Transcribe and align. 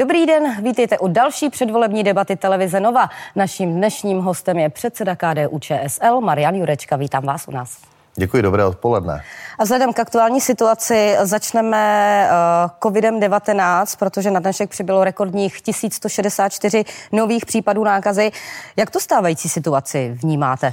Dobrý 0.00 0.26
den, 0.26 0.62
vítejte 0.62 0.98
u 0.98 1.08
další 1.08 1.50
předvolební 1.50 2.04
debaty 2.04 2.36
televize 2.36 2.80
Nova. 2.80 3.08
Naším 3.36 3.74
dnešním 3.74 4.20
hostem 4.20 4.58
je 4.58 4.68
předseda 4.68 5.16
KDU 5.16 5.58
ČSL 5.58 6.20
Marian 6.20 6.54
Jurečka. 6.54 6.96
Vítám 6.96 7.24
vás 7.24 7.48
u 7.48 7.50
nás. 7.50 7.78
Děkuji, 8.16 8.42
dobré 8.42 8.64
odpoledne. 8.64 9.22
A 9.58 9.64
vzhledem 9.64 9.92
k 9.92 9.98
aktuální 9.98 10.40
situaci 10.40 11.16
začneme 11.22 12.28
uh, 12.30 12.90
COVID-19, 12.90 13.98
protože 13.98 14.30
na 14.30 14.40
dnešek 14.40 14.70
přibylo 14.70 15.04
rekordních 15.04 15.60
1164 15.60 16.84
nových 17.12 17.46
případů 17.46 17.84
nákazy. 17.84 18.30
Jak 18.76 18.90
to 18.90 19.00
stávající 19.00 19.48
situaci 19.48 20.18
vnímáte? 20.22 20.72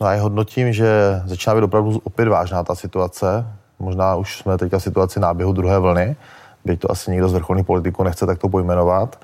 No 0.00 0.10
já 0.10 0.22
hodnotím, 0.22 0.72
že 0.72 0.86
začíná 1.24 1.54
být 1.54 1.62
opravdu 1.62 2.00
opět 2.04 2.28
vážná 2.28 2.64
ta 2.64 2.74
situace. 2.74 3.46
Možná 3.78 4.14
už 4.16 4.38
jsme 4.38 4.58
teďka 4.58 4.78
v 4.78 4.82
situaci 4.82 5.20
náběhu 5.20 5.52
druhé 5.52 5.78
vlny 5.78 6.16
byť 6.64 6.80
to 6.80 6.90
asi 6.90 7.10
nikdo 7.10 7.28
z 7.28 7.32
vrcholných 7.32 7.66
politiků 7.66 8.02
nechce 8.02 8.26
takto 8.26 8.48
pojmenovat. 8.48 9.18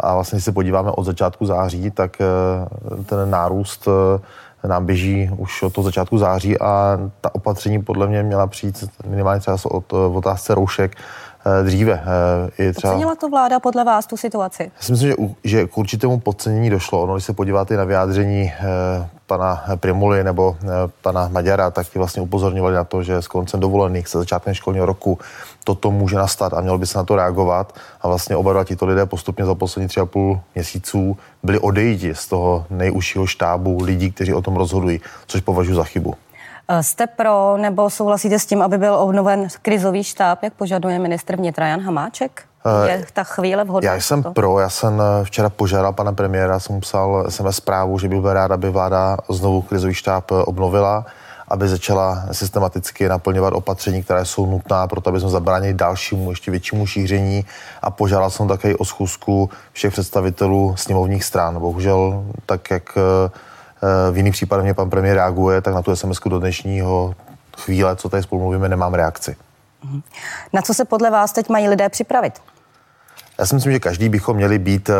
A 0.00 0.14
vlastně, 0.14 0.36
když 0.36 0.44
se 0.44 0.52
podíváme 0.52 0.90
od 0.90 1.04
začátku 1.04 1.46
září, 1.46 1.90
tak 1.90 2.20
e, 2.20 2.24
ten 3.04 3.30
nárůst 3.30 3.88
e, 4.64 4.68
nám 4.68 4.86
běží 4.86 5.30
už 5.36 5.62
od 5.62 5.72
toho 5.72 5.84
začátku 5.84 6.18
září 6.18 6.60
a 6.60 6.98
ta 7.20 7.34
opatření 7.34 7.82
podle 7.82 8.06
mě 8.06 8.22
měla 8.22 8.46
přijít 8.46 8.84
minimálně 9.06 9.40
třeba 9.40 9.56
od, 9.64 9.92
v 9.92 10.16
otázce 10.16 10.54
roušek 10.54 10.96
e, 11.60 11.62
dříve. 11.62 12.02
I 12.58 12.72
třeba... 12.72 12.92
Ocenila 12.92 13.14
to 13.14 13.28
vláda 13.28 13.60
podle 13.60 13.84
vás 13.84 14.06
tu 14.06 14.16
situaci? 14.16 14.62
Já 14.62 14.82
si 14.82 14.92
myslím, 14.92 15.08
že, 15.08 15.16
že 15.44 15.66
k 15.66 15.78
určitému 15.78 16.20
podcenění 16.20 16.70
došlo. 16.70 17.06
No, 17.06 17.14
když 17.14 17.24
se 17.24 17.32
podíváte 17.32 17.76
na 17.76 17.84
vyjádření 17.84 18.52
pana 19.26 19.64
Primuly 19.76 20.24
nebo 20.24 20.56
pana 21.02 21.28
Maďara, 21.28 21.70
tak 21.70 21.88
ti 21.88 21.98
vlastně 21.98 22.22
upozorňovali 22.22 22.74
na 22.74 22.84
to, 22.84 23.02
že 23.02 23.22
s 23.22 23.28
koncem 23.28 23.60
dovolených 23.60 24.08
se 24.08 24.18
začátkem 24.18 24.54
školního 24.54 24.86
roku 24.86 25.18
toto 25.64 25.90
může 25.90 26.16
nastat 26.16 26.52
a 26.54 26.60
mělo 26.60 26.78
by 26.78 26.86
se 26.86 26.98
na 26.98 27.04
to 27.04 27.16
reagovat. 27.16 27.72
A 28.00 28.08
vlastně 28.08 28.36
oba 28.36 28.52
dva 28.52 28.64
tito 28.64 28.86
lidé 28.86 29.06
postupně 29.06 29.44
za 29.44 29.54
poslední 29.54 29.88
tři 29.88 30.00
a 30.00 30.06
půl 30.06 30.40
měsíců 30.54 31.16
byli 31.42 31.58
odejdi 31.58 32.14
z 32.14 32.28
toho 32.28 32.66
nejužšího 32.70 33.26
štábu 33.26 33.82
lidí, 33.82 34.12
kteří 34.12 34.34
o 34.34 34.42
tom 34.42 34.56
rozhodují, 34.56 35.00
což 35.26 35.40
považuji 35.40 35.74
za 35.74 35.84
chybu. 35.84 36.14
Eh, 36.68 36.82
jste 36.82 37.06
pro 37.06 37.56
nebo 37.56 37.90
souhlasíte 37.90 38.38
s 38.38 38.46
tím, 38.46 38.62
aby 38.62 38.78
byl 38.78 38.94
obnoven 38.94 39.48
krizový 39.62 40.04
štáb, 40.04 40.42
jak 40.42 40.52
požaduje 40.52 40.98
ministr 40.98 41.36
vnitra 41.36 41.66
Jan 41.66 41.80
Hamáček? 41.80 42.42
Eh, 42.66 42.90
Je 42.90 43.06
ta 43.12 43.24
chvíle 43.24 43.64
vhodná? 43.64 43.92
Já 43.92 44.00
jsem 44.00 44.22
to? 44.22 44.32
pro, 44.32 44.58
já 44.58 44.68
jsem 44.68 45.00
eh, 45.00 45.24
včera 45.24 45.48
požádal 45.48 45.92
pana 45.92 46.12
premiéra, 46.12 46.60
jsem 46.60 46.80
psal 46.80 47.24
SMS 47.28 47.56
zprávu, 47.56 47.98
že 47.98 48.08
by 48.08 48.20
byl 48.20 48.32
rád, 48.32 48.50
aby 48.50 48.70
vláda 48.70 49.16
znovu 49.30 49.62
krizový 49.62 49.94
štáb 49.94 50.30
obnovila 50.30 51.06
aby 51.48 51.68
začala 51.68 52.24
systematicky 52.32 53.08
naplňovat 53.08 53.54
opatření, 53.54 54.02
které 54.02 54.24
jsou 54.24 54.46
nutná 54.46 54.86
pro 54.86 55.00
to, 55.00 55.10
aby 55.10 55.20
jsme 55.20 55.30
zabránili 55.30 55.74
dalšímu, 55.74 56.30
ještě 56.30 56.50
většímu 56.50 56.86
šíření 56.86 57.44
a 57.82 57.90
požádal 57.90 58.30
jsem 58.30 58.48
také 58.48 58.76
o 58.76 58.84
schůzku 58.84 59.50
všech 59.72 59.92
představitelů 59.92 60.76
sněmovních 60.76 61.24
stran. 61.24 61.60
Bohužel, 61.60 62.24
tak 62.46 62.70
jak 62.70 62.98
eh, 62.98 63.30
v 64.12 64.16
jiných 64.16 64.32
případech 64.32 64.64
mě 64.64 64.74
pan 64.74 64.90
premiér 64.90 65.16
reaguje, 65.16 65.60
tak 65.60 65.74
na 65.74 65.82
tu 65.82 65.96
sms 65.96 66.20
do 66.26 66.38
dnešního 66.38 67.14
chvíle, 67.58 67.96
co 67.96 68.08
tady 68.08 68.22
spolu 68.22 68.40
mluvíme, 68.40 68.68
nemám 68.68 68.94
reakci. 68.94 69.36
Mhm. 69.84 70.02
Na 70.52 70.62
co 70.62 70.74
se 70.74 70.84
podle 70.84 71.10
vás 71.10 71.32
teď 71.32 71.48
mají 71.48 71.68
lidé 71.68 71.88
připravit? 71.88 72.40
Já 73.38 73.46
si 73.46 73.54
myslím, 73.54 73.72
že 73.72 73.80
každý 73.80 74.08
bychom 74.08 74.36
měli 74.36 74.58
být 74.58 74.88
uh, 74.88 74.94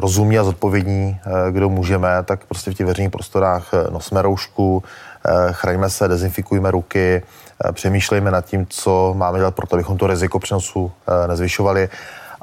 rozumní 0.00 0.38
a 0.38 0.44
zodpovědní, 0.44 1.20
uh, 1.26 1.50
kdo 1.50 1.68
můžeme, 1.68 2.08
tak 2.24 2.44
prostě 2.44 2.70
v 2.70 2.74
těch 2.74 2.86
veřejných 2.86 3.12
prostorách 3.12 3.70
nosme 3.90 4.22
roušku, 4.22 4.82
chraňme 5.52 5.90
se, 5.90 6.08
dezinfikujme 6.08 6.70
ruky, 6.70 7.22
přemýšlejme 7.72 8.30
nad 8.30 8.44
tím, 8.44 8.66
co 8.68 9.14
máme 9.16 9.38
dělat 9.38 9.54
pro 9.54 9.66
to, 9.66 9.76
abychom 9.76 9.98
to 9.98 10.06
riziko 10.06 10.38
přenosu 10.38 10.92
nezvyšovali. 11.26 11.88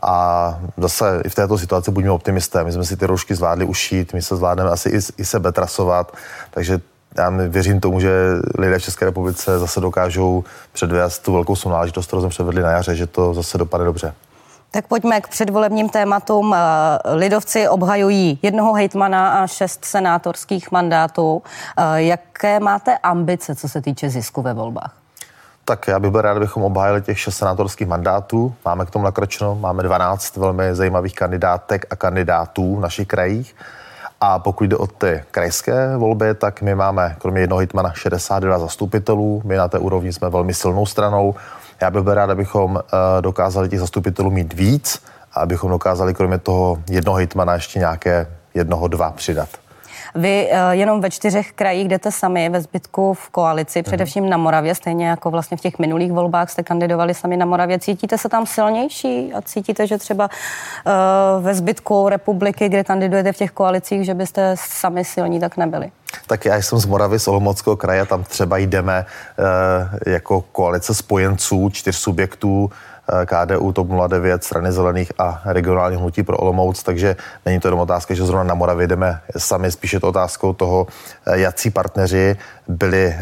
A 0.03 0.59
zase 0.77 1.21
i 1.25 1.29
v 1.29 1.35
této 1.35 1.57
situaci 1.57 1.91
buďme 1.91 2.11
optimisté. 2.11 2.63
My 2.63 2.71
jsme 2.71 2.85
si 2.85 2.97
ty 2.97 3.05
roušky 3.05 3.35
zvládli 3.35 3.65
ušít, 3.65 4.13
my 4.13 4.21
se 4.21 4.35
zvládneme 4.35 4.69
asi 4.69 4.89
i, 4.89 4.99
i 5.17 5.25
sebe 5.25 5.51
trasovat, 5.51 6.15
takže 6.51 6.79
já 7.17 7.29
věřím 7.29 7.79
tomu, 7.79 7.99
že 7.99 8.09
lidé 8.57 8.79
v 8.79 8.83
České 8.83 9.05
republice 9.05 9.59
zase 9.59 9.81
dokážou 9.81 10.43
předvést 10.73 11.19
tu 11.19 11.33
velkou 11.33 11.55
sounáležitost, 11.55 12.07
kterou 12.07 12.21
jsme 12.21 12.29
předvedli 12.29 12.61
na 12.61 12.71
jaře, 12.71 12.95
že 12.95 13.07
to 13.07 13.33
zase 13.33 13.57
dopadne 13.57 13.85
dobře. 13.85 14.13
Tak 14.75 14.87
pojďme 14.87 15.21
k 15.21 15.27
předvolebním 15.27 15.89
tématům. 15.89 16.53
Eh, 16.53 16.57
lidovci 17.13 17.69
obhajují 17.69 18.39
jednoho 18.41 18.73
hejtmana 18.73 19.29
a 19.29 19.47
šest 19.47 19.85
senátorských 19.85 20.71
mandátů. 20.71 21.43
Eh, 21.77 22.01
jaké 22.01 22.59
máte 22.59 22.97
ambice, 22.97 23.55
co 23.55 23.69
se 23.69 23.81
týče 23.81 24.09
zisku 24.09 24.41
ve 24.41 24.53
volbách? 24.53 24.93
Tak 25.65 25.87
já 25.87 25.99
bych 25.99 26.11
byl 26.11 26.21
rád, 26.21 26.37
abychom 26.37 26.63
obhájili 26.63 27.01
těch 27.01 27.19
šest 27.19 27.37
senátorských 27.37 27.87
mandátů. 27.87 28.55
Máme 28.65 28.85
k 28.85 28.89
tomu 28.89 29.05
nakročeno, 29.05 29.55
máme 29.55 29.83
12 29.83 30.37
velmi 30.37 30.75
zajímavých 30.75 31.15
kandidátek 31.15 31.85
a 31.89 31.95
kandidátů 31.95 32.75
v 32.75 32.79
našich 32.79 33.07
krajích. 33.07 33.55
A 34.21 34.39
pokud 34.39 34.63
jde 34.63 34.77
o 34.77 34.87
ty 34.87 35.23
krajské 35.31 35.97
volby, 35.97 36.35
tak 36.35 36.61
my 36.61 36.75
máme 36.75 37.15
kromě 37.19 37.41
jednoho 37.41 37.59
hitmana 37.59 37.93
62 37.93 38.59
zastupitelů. 38.59 39.41
My 39.45 39.55
na 39.55 39.67
té 39.67 39.79
úrovni 39.79 40.13
jsme 40.13 40.29
velmi 40.29 40.53
silnou 40.53 40.85
stranou. 40.85 41.35
Já 41.81 41.91
bych 41.91 42.03
byl 42.03 42.13
rád, 42.13 42.29
abychom 42.29 42.79
eh, 42.79 43.21
dokázali 43.21 43.69
těch 43.69 43.79
zastupitelů 43.79 44.31
mít 44.31 44.53
víc 44.53 45.03
a 45.33 45.39
abychom 45.39 45.71
dokázali 45.71 46.13
kromě 46.13 46.37
toho 46.37 46.83
jednoho 46.89 47.17
hitmana 47.17 47.53
ještě 47.53 47.79
nějaké 47.79 48.27
jednoho, 48.53 48.87
dva 48.87 49.11
přidat. 49.11 49.49
Vy 50.15 50.49
uh, 50.51 50.57
jenom 50.71 51.01
ve 51.01 51.09
čtyřech 51.09 51.51
krajích 51.51 51.87
jdete 51.87 52.11
sami 52.11 52.49
ve 52.49 52.61
zbytku 52.61 53.13
v 53.13 53.29
koalici, 53.29 53.83
především 53.83 54.23
mm. 54.23 54.29
na 54.29 54.37
Moravě, 54.37 54.75
stejně 54.75 55.07
jako 55.07 55.31
vlastně 55.31 55.57
v 55.57 55.61
těch 55.61 55.79
minulých 55.79 56.11
volbách 56.11 56.49
jste 56.49 56.63
kandidovali 56.63 57.13
sami 57.13 57.37
na 57.37 57.45
Moravě. 57.45 57.79
Cítíte 57.79 58.17
se 58.17 58.29
tam 58.29 58.45
silnější 58.45 59.33
a 59.33 59.41
cítíte, 59.41 59.87
že 59.87 59.97
třeba 59.97 60.29
uh, 60.29 61.43
ve 61.43 61.55
zbytku 61.55 62.09
republiky, 62.09 62.69
kde 62.69 62.83
kandidujete 62.83 63.33
v 63.33 63.37
těch 63.37 63.51
koalicích, 63.51 64.05
že 64.05 64.13
byste 64.13 64.55
sami 64.57 65.05
silní 65.05 65.39
tak 65.39 65.57
nebyli? 65.57 65.91
Tak 66.27 66.45
já 66.45 66.55
jsem 66.55 66.79
z 66.79 66.85
Moravy, 66.85 67.19
z 67.19 67.27
Olomouckého 67.27 67.75
kraje, 67.75 68.05
tam 68.05 68.23
třeba 68.23 68.57
jdeme 68.57 69.05
uh, 69.39 70.13
jako 70.13 70.41
koalice 70.41 70.93
spojenců, 70.93 71.69
čtyř 71.69 71.95
subjektů, 71.95 72.69
Eh, 72.69 72.94
KDU, 73.25 73.71
TOP 73.71 73.87
09, 74.07 74.43
strany 74.43 74.71
zelených 74.71 75.11
a 75.17 75.41
regionální 75.45 75.97
hnutí 75.97 76.23
pro 76.23 76.37
Olomouc, 76.37 76.83
takže 76.83 77.15
není 77.45 77.59
to 77.59 77.67
jenom 77.67 77.79
otázka, 77.79 78.13
že 78.13 78.25
zrovna 78.25 78.43
na 78.43 78.53
Moravě 78.53 78.87
jdeme 78.87 79.19
sami, 79.37 79.71
spíše 79.71 79.99
to 79.99 80.07
otázkou 80.07 80.53
toho, 80.53 80.87
eh, 81.25 81.39
jací 81.39 81.69
partneři 81.69 82.37
byli 82.67 83.05
eh, 83.05 83.21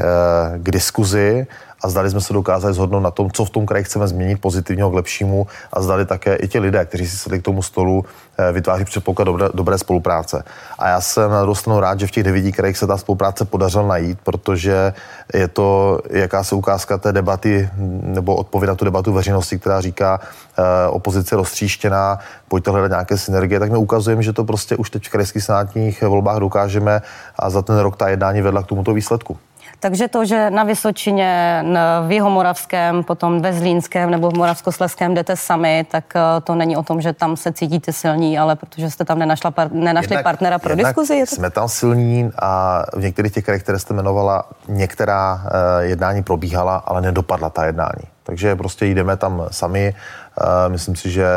k 0.57 0.71
diskuzi 0.71 1.47
a 1.83 1.89
zdali 1.89 2.09
jsme 2.09 2.21
se 2.21 2.33
dokázali 2.33 2.73
zhodnout 2.73 2.99
na 2.99 3.11
tom, 3.11 3.31
co 3.31 3.45
v 3.45 3.49
tom 3.49 3.65
kraji 3.65 3.83
chceme 3.83 4.07
změnit 4.07 4.41
pozitivního 4.41 4.89
k 4.89 4.93
lepšímu 4.93 5.47
a 5.73 5.81
zdali 5.81 6.05
také 6.05 6.35
i 6.35 6.47
ti 6.47 6.59
lidé, 6.59 6.85
kteří 6.85 7.07
si 7.07 7.17
sedli 7.17 7.39
k 7.39 7.43
tomu 7.43 7.61
stolu, 7.61 8.05
eh, 8.37 8.51
vytváří 8.51 8.85
předpoklad 8.85 9.25
dobré, 9.25 9.49
dobré 9.53 9.77
spolupráce. 9.77 10.43
A 10.79 10.87
já 10.87 11.01
jsem 11.01 11.31
na 11.31 11.41
druhou 11.41 11.79
rád, 11.79 11.99
že 11.99 12.07
v 12.07 12.11
těch 12.11 12.23
devíti 12.23 12.51
krajích 12.51 12.77
se 12.77 12.87
ta 12.87 12.97
spolupráce 12.97 13.45
podařila 13.45 13.87
najít, 13.87 14.19
protože 14.23 14.93
je 15.33 15.47
to 15.47 15.99
jakási 16.09 16.55
ukázka 16.55 16.97
té 16.97 17.11
debaty 17.11 17.69
nebo 18.01 18.35
odpověď 18.35 18.67
na 18.67 18.75
tu 18.75 18.85
debatu 18.85 19.13
veřejnosti, 19.13 19.59
která 19.59 19.81
říká, 19.81 20.19
eh, 20.57 20.87
opozice 20.87 21.35
roztříštěná, 21.35 22.19
pojďte 22.47 22.71
hledat 22.71 22.91
nějaké 22.91 23.17
synergie, 23.17 23.59
tak 23.59 23.71
my 23.71 23.77
ukazujeme, 23.77 24.23
že 24.23 24.33
to 24.33 24.43
prostě 24.43 24.75
už 24.75 24.89
teď 24.89 25.07
v 25.07 25.11
krajských 25.11 25.43
senátních 25.43 26.01
volbách 26.01 26.37
dokážeme 26.37 27.01
a 27.35 27.49
za 27.49 27.61
ten 27.61 27.77
rok 27.79 27.95
ta 27.95 28.09
jednání 28.09 28.41
vedla 28.41 28.63
k 28.63 28.67
tomuto 28.67 28.93
výsledku. 28.93 29.37
Takže 29.83 30.07
to, 30.07 30.25
že 30.25 30.49
na 30.49 30.63
Vysočině, 30.63 31.63
v 32.07 32.11
Jihomoravském, 32.11 33.03
potom 33.03 33.41
ve 33.41 33.53
Zlínském 33.53 34.09
nebo 34.09 34.29
v 34.29 34.33
Moravskosleském 34.33 35.13
jdete 35.13 35.35
sami, 35.35 35.85
tak 35.91 36.03
eh, 36.15 36.41
to 36.41 36.55
není 36.55 36.77
o 36.77 36.83
tom, 36.83 37.01
že 37.01 37.13
tam 37.13 37.37
se 37.37 37.51
cítíte 37.51 37.93
silní, 37.93 38.39
ale 38.39 38.55
protože 38.55 38.91
jste 38.91 39.05
tam 39.05 39.19
nenašla, 39.19 39.51
par, 39.51 39.71
nenašli 39.71 40.13
jednak, 40.13 40.23
partnera 40.23 40.59
pro 40.59 40.75
diskuzi. 40.75 41.15
Je 41.15 41.27
to... 41.27 41.35
Jsme 41.35 41.49
tam 41.49 41.69
silní 41.69 42.31
a 42.41 42.83
v 42.95 43.01
některých 43.01 43.33
těch 43.33 43.45
krajích, 43.45 43.63
které 43.63 43.79
jste 43.79 43.93
jmenovala, 43.93 44.43
některá 44.67 45.33
uh, 45.43 45.49
jednání 45.79 46.23
probíhala, 46.23 46.75
ale 46.75 47.01
nedopadla 47.01 47.49
ta 47.49 47.65
jednání. 47.65 48.12
Takže 48.23 48.55
prostě 48.55 48.85
jdeme 48.85 49.17
tam 49.17 49.47
sami. 49.51 49.95
Uh, 50.41 50.71
myslím 50.71 50.95
si, 50.95 51.11
že 51.11 51.27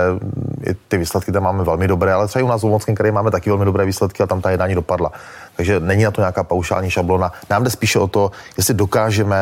ty 0.89 0.99
výsledky 0.99 1.33
tam 1.33 1.43
máme 1.43 1.65
velmi 1.65 1.89
dobré, 1.89 2.13
ale 2.13 2.27
třeba 2.27 2.41
i 2.41 2.45
u 2.45 2.49
nás 2.49 2.61
v 2.61 2.65
Olomouckém 2.65 2.95
kraji 2.95 3.13
máme 3.13 3.31
taky 3.31 3.51
velmi 3.51 3.65
dobré 3.65 3.85
výsledky 3.85 4.23
a 4.23 4.27
tam 4.27 4.41
ta 4.41 4.51
jednání 4.51 4.75
dopadla. 4.75 5.13
Takže 5.57 5.81
není 5.81 6.05
na 6.05 6.11
to 6.11 6.21
nějaká 6.21 6.45
paušální 6.45 6.91
šablona. 6.91 7.33
Nám 7.51 7.65
jde 7.65 7.71
spíše 7.71 7.99
o 7.99 8.09
to, 8.09 8.31
jestli 8.57 8.75
dokážeme 8.75 9.37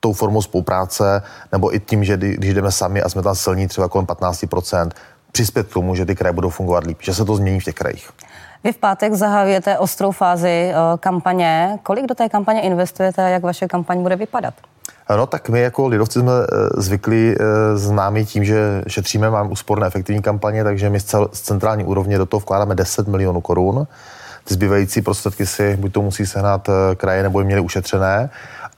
tou 0.00 0.12
formou 0.12 0.42
spolupráce, 0.42 1.22
nebo 1.52 1.74
i 1.74 1.80
tím, 1.80 2.04
že 2.04 2.16
když 2.16 2.54
jdeme 2.54 2.72
sami 2.72 3.02
a 3.02 3.08
jsme 3.08 3.22
tam 3.22 3.34
silní 3.34 3.68
třeba 3.68 3.88
kolem 3.88 4.06
15%, 4.06 4.90
přispět 5.32 5.66
k 5.66 5.72
tomu, 5.72 5.94
že 5.94 6.06
ty 6.06 6.14
kraje 6.14 6.32
budou 6.32 6.50
fungovat 6.50 6.84
líp, 6.84 6.98
že 7.00 7.14
se 7.14 7.24
to 7.24 7.36
změní 7.36 7.60
v 7.60 7.64
těch 7.64 7.74
krajích. 7.74 8.10
Vy 8.64 8.72
v 8.72 8.78
pátek 8.78 9.14
zahajujete 9.14 9.78
ostrou 9.78 10.10
fázi 10.10 10.72
uh, 10.72 10.98
kampaně. 10.98 11.78
Kolik 11.82 12.06
do 12.06 12.14
té 12.14 12.28
kampaně 12.28 12.60
investujete 12.60 13.24
a 13.24 13.28
jak 13.28 13.42
vaše 13.42 13.68
kampaň 13.68 14.02
bude 14.02 14.16
vypadat? 14.16 14.54
No 15.16 15.26
tak 15.26 15.48
my 15.48 15.60
jako 15.60 15.86
lidovci 15.86 16.18
jsme 16.18 16.32
uh, 16.32 16.46
zvyklí 16.76 17.28
uh, 17.28 17.44
známí 17.74 18.26
tím, 18.26 18.44
že 18.44 18.82
šetříme, 18.88 19.30
máme 19.30 19.48
úsporné 19.48 19.86
efektivní 19.86 20.22
kampaně, 20.22 20.64
takže 20.64 20.90
my 20.90 21.00
z, 21.00 21.14
centrální 21.32 21.84
úrovně 21.84 22.18
do 22.18 22.26
toho 22.26 22.40
vkládáme 22.40 22.74
10 22.74 23.08
milionů 23.08 23.40
korun. 23.40 23.86
Ty 24.44 24.54
zbývající 24.54 25.02
prostředky 25.02 25.46
si 25.46 25.76
buď 25.76 25.92
to 25.92 26.02
musí 26.02 26.26
sehnat 26.26 26.68
kraje, 26.96 27.22
nebo 27.22 27.40
je 27.40 27.46
měli 27.46 27.60
ušetřené. 27.60 28.30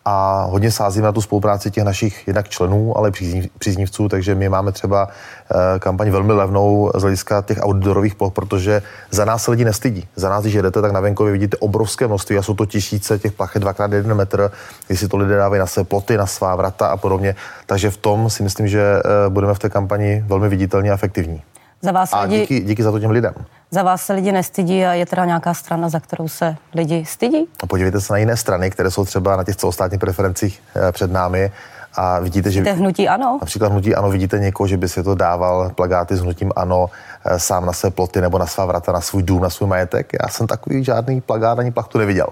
A 0.05 0.45
hodně 0.51 0.71
sázíme 0.71 1.05
na 1.05 1.13
tu 1.13 1.21
spolupráci 1.21 1.71
těch 1.71 1.85
našich 1.85 2.27
jednak 2.27 2.49
členů, 2.49 2.99
ale 2.99 3.11
příznivců, 3.59 4.09
takže 4.09 4.35
my 4.35 4.49
máme 4.49 4.73
třeba 4.73 5.09
eh, 5.09 5.79
kampaň 5.79 6.11
velmi 6.11 6.33
levnou 6.33 6.91
z 6.95 7.03
hlediska 7.03 7.43
těch 7.43 7.59
outdoorových 7.67 8.15
ploch, 8.15 8.33
protože 8.33 8.83
za 9.11 9.25
nás 9.25 9.45
se 9.45 9.51
lidi 9.51 9.65
nestydí. 9.65 10.09
Za 10.17 10.29
nás, 10.29 10.43
když 10.43 10.55
jedete, 10.55 10.83
tak 10.83 10.93
na 10.93 11.01
venkově 11.01 11.33
vidíte 11.33 11.57
obrovské 11.57 12.07
množství 12.07 12.39
a 12.39 12.43
jsou 12.43 12.55
to 12.55 12.67
tisíce 12.67 13.19
těch 13.19 13.33
plachet 13.33 13.61
dvakrát 13.61 13.93
jeden 13.93 14.15
metr, 14.15 14.51
kdy 14.87 14.97
si 14.97 15.09
to 15.09 15.17
lidé 15.17 15.37
dávají 15.37 15.61
na 15.61 15.67
své 15.67 15.85
ploty, 15.85 16.17
na 16.17 16.27
svá 16.27 16.57
vrata 16.57 16.87
a 16.87 16.97
podobně. 16.97 17.35
Takže 17.67 17.91
v 17.91 17.97
tom 17.97 18.31
si 18.31 18.43
myslím, 18.43 18.69
že 18.69 18.83
eh, 18.83 19.31
budeme 19.31 19.55
v 19.55 19.59
té 19.59 19.69
kampani 19.71 20.25
velmi 20.27 20.49
viditelní 20.49 20.91
a 20.91 20.95
efektivní. 20.95 21.43
Za 21.85 21.93
vás 21.93 22.13
a 22.13 22.21
lidi... 22.23 22.41
díky, 22.41 22.61
díky 22.61 22.83
za 22.83 22.93
to 22.93 23.01
těm 23.01 23.11
lidem. 23.11 23.35
Za 23.71 23.83
vás 23.83 24.07
se 24.07 24.13
lidi 24.13 24.33
nestydí 24.33 24.85
a 24.85 24.93
je 24.93 25.07
teda 25.07 25.25
nějaká 25.25 25.55
strana, 25.55 25.89
za 25.89 26.01
kterou 26.01 26.29
se 26.29 26.57
lidi 26.75 27.05
stydí? 27.05 27.49
A 27.63 27.67
podívejte 27.67 28.01
se 28.01 28.13
na 28.13 28.17
jiné 28.17 28.37
strany, 28.37 28.71
které 28.71 28.91
jsou 28.91 29.05
třeba 29.05 29.37
na 29.37 29.45
těch 29.45 29.57
celostátních 29.57 30.01
preferencích 30.01 30.63
eh, 30.77 30.93
před 30.93 31.13
námi 31.13 31.53
a 31.95 32.21
vidíte, 32.21 32.51
že... 32.51 32.61
Vidíte 32.61 32.77
hnutí 32.77 33.09
ano? 33.09 33.39
Například 33.41 33.73
hnutí 33.73 33.95
ano, 33.95 34.11
vidíte 34.11 34.39
někoho, 34.39 34.67
že 34.67 34.77
by 34.77 34.89
si 34.89 35.03
to 35.03 35.15
dával 35.15 35.71
plagáty 35.71 36.17
s 36.17 36.21
hnutím 36.21 36.53
ano 36.57 36.91
eh, 37.25 37.39
sám 37.39 37.67
na 37.67 37.73
své 37.73 37.91
ploty 37.91 38.21
nebo 38.21 38.39
na 38.39 38.47
svá 38.47 38.65
vrata, 38.65 38.93
na 38.93 39.01
svůj 39.01 39.23
dům, 39.23 39.43
na 39.43 39.51
svůj 39.51 39.69
majetek. 39.69 40.13
Já 40.23 40.29
jsem 40.29 40.47
takový 40.47 40.85
žádný 40.85 41.21
plagát 41.21 41.59
ani 41.59 41.71
plachtu 41.71 41.99
neviděl. 41.99 42.27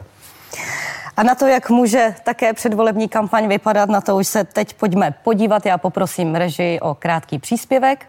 A 1.17 1.23
na 1.23 1.35
to, 1.35 1.47
jak 1.47 1.71
může 1.71 2.15
také 2.25 2.53
předvolební 2.53 3.09
kampaň 3.09 3.49
vypadat, 3.49 3.89
na 3.89 4.01
to 4.01 4.17
už 4.17 4.27
se 4.27 4.45
teď 4.45 4.75
pojďme 4.75 5.15
podívat. 5.25 5.67
Já 5.67 5.79
poprosím 5.79 6.35
režii 6.35 6.81
o 6.81 6.95
krátký 6.95 7.39
příspěvek. 7.39 8.07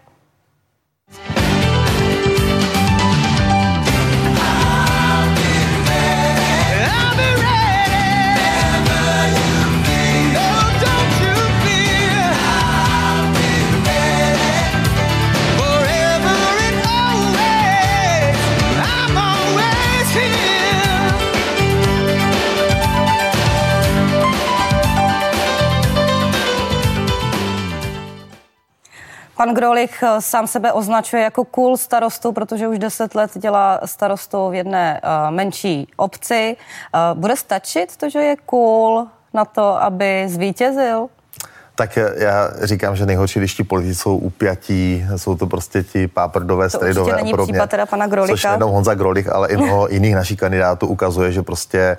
Pan 29.42 29.54
Grolich 29.54 30.02
eh, 30.02 30.20
sám 30.20 30.46
sebe 30.46 30.72
označuje 30.72 31.22
jako 31.22 31.44
cool 31.44 31.76
starostu, 31.76 32.32
protože 32.32 32.68
už 32.68 32.78
deset 32.78 33.14
let 33.14 33.30
dělá 33.34 33.80
starostu 33.84 34.48
v 34.48 34.54
jedné 34.54 35.00
uh, 35.04 35.34
menší 35.34 35.88
obci. 35.96 36.56
Uh, 36.94 37.18
bude 37.18 37.36
stačit 37.36 37.96
to, 37.96 38.10
že 38.10 38.18
je 38.18 38.36
cool 38.36 39.06
na 39.34 39.44
to, 39.44 39.82
aby 39.82 40.24
zvítězil? 40.28 41.08
Tak 41.74 41.98
já 42.16 42.50
říkám, 42.62 42.96
že 42.96 43.06
nejhorší, 43.06 43.38
když 43.38 43.54
ti 43.54 43.64
politici 43.64 43.94
jsou 43.94 44.16
upjatí, 44.16 45.06
jsou 45.16 45.36
to 45.36 45.46
prostě 45.46 45.82
ti 45.82 46.08
páprdové, 46.08 46.70
strejdové 46.70 47.12
a 47.12 47.24
podobně. 47.24 47.52
případ 47.52 47.70
teda 47.70 47.86
pana 47.86 48.06
Grolika. 48.06 48.32
Což 48.32 48.44
nejenom 48.44 48.70
Honza 48.70 48.94
Grolich, 48.94 49.28
ale 49.28 49.48
i 49.48 49.56
mnoho 49.56 49.88
jiných 49.90 50.14
našich 50.14 50.38
kandidátů 50.38 50.86
ukazuje, 50.86 51.32
že 51.32 51.42
prostě 51.42 51.78
e, 51.78 51.96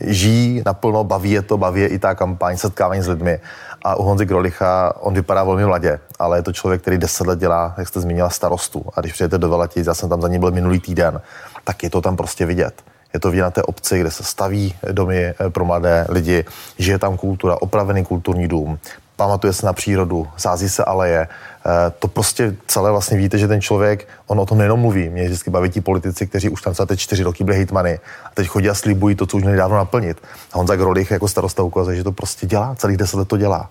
žijí 0.00 0.62
naplno, 0.66 1.04
baví 1.04 1.30
je 1.30 1.42
to, 1.42 1.58
baví 1.58 1.80
je 1.80 1.88
i 1.88 1.98
ta 1.98 2.14
kampaň, 2.14 2.56
setkávání 2.56 3.02
s 3.02 3.08
lidmi. 3.08 3.40
A 3.82 3.94
u 3.94 4.02
Honzy 4.02 4.26
Grolicha, 4.26 4.92
on 5.00 5.14
vypadá 5.14 5.44
velmi 5.44 5.66
mladě, 5.66 6.00
ale 6.18 6.38
je 6.38 6.42
to 6.42 6.52
člověk, 6.52 6.80
který 6.80 6.98
deset 6.98 7.26
let 7.26 7.38
dělá, 7.38 7.74
jak 7.78 7.88
jste 7.88 8.00
zmínila, 8.00 8.30
starostu. 8.30 8.84
A 8.94 9.00
když 9.00 9.12
přijete 9.12 9.38
do 9.38 9.48
Velatic, 9.48 9.86
já 9.86 9.94
jsem 9.94 10.08
tam 10.08 10.22
za 10.22 10.28
ním 10.28 10.40
byl 10.40 10.50
minulý 10.50 10.80
týden, 10.80 11.20
tak 11.64 11.82
je 11.82 11.90
to 11.90 12.00
tam 12.00 12.16
prostě 12.16 12.46
vidět. 12.46 12.82
Je 13.16 13.20
to 13.20 13.30
vidět 13.30 13.42
na 13.42 13.50
té 13.50 13.62
obci, 13.62 14.00
kde 14.00 14.10
se 14.10 14.24
staví 14.24 14.74
domy 14.92 15.24
eh, 15.24 15.50
pro 15.50 15.64
mladé 15.64 16.06
lidi, 16.08 16.44
žije 16.78 16.98
tam 16.98 17.16
kultura, 17.16 17.56
opravený 17.62 18.04
kulturní 18.04 18.48
dům, 18.48 18.78
pamatuje 19.16 19.52
se 19.52 19.66
na 19.66 19.72
přírodu, 19.72 20.28
sází 20.36 20.68
se 20.68 20.84
aleje. 20.84 21.28
Eh, 21.28 21.92
to 21.98 22.08
prostě 22.08 22.56
celé 22.66 22.90
vlastně 22.90 23.16
víte, 23.16 23.38
že 23.38 23.48
ten 23.48 23.60
člověk, 23.60 24.08
on 24.26 24.40
o 24.40 24.46
tom 24.46 24.58
nejenom 24.58 24.80
mluví. 24.80 25.08
Mě 25.08 25.24
vždycky 25.24 25.50
baví 25.50 25.70
ti 25.70 25.80
politici, 25.80 26.26
kteří 26.26 26.48
už 26.48 26.62
tam 26.62 26.74
za 26.74 26.86
teď 26.86 27.00
čtyři 27.00 27.22
roky 27.22 27.44
byli 27.44 27.56
hejtmany 27.56 28.00
a 28.24 28.30
teď 28.34 28.48
chodí 28.48 28.70
a 28.70 28.74
slibují 28.74 29.14
to, 29.14 29.26
co 29.26 29.36
už 29.36 29.42
měli 29.42 29.58
dávno 29.58 29.76
naplnit. 29.76 30.16
A 30.52 30.56
Honza 30.58 30.76
Grolich 30.76 31.10
jako 31.10 31.28
starosta 31.28 31.62
ukazuje, 31.62 31.96
že 31.96 32.04
to 32.04 32.12
prostě 32.12 32.46
dělá, 32.46 32.74
celých 32.74 32.96
deset 32.96 33.16
let 33.16 33.28
to 33.28 33.36
dělá. 33.36 33.70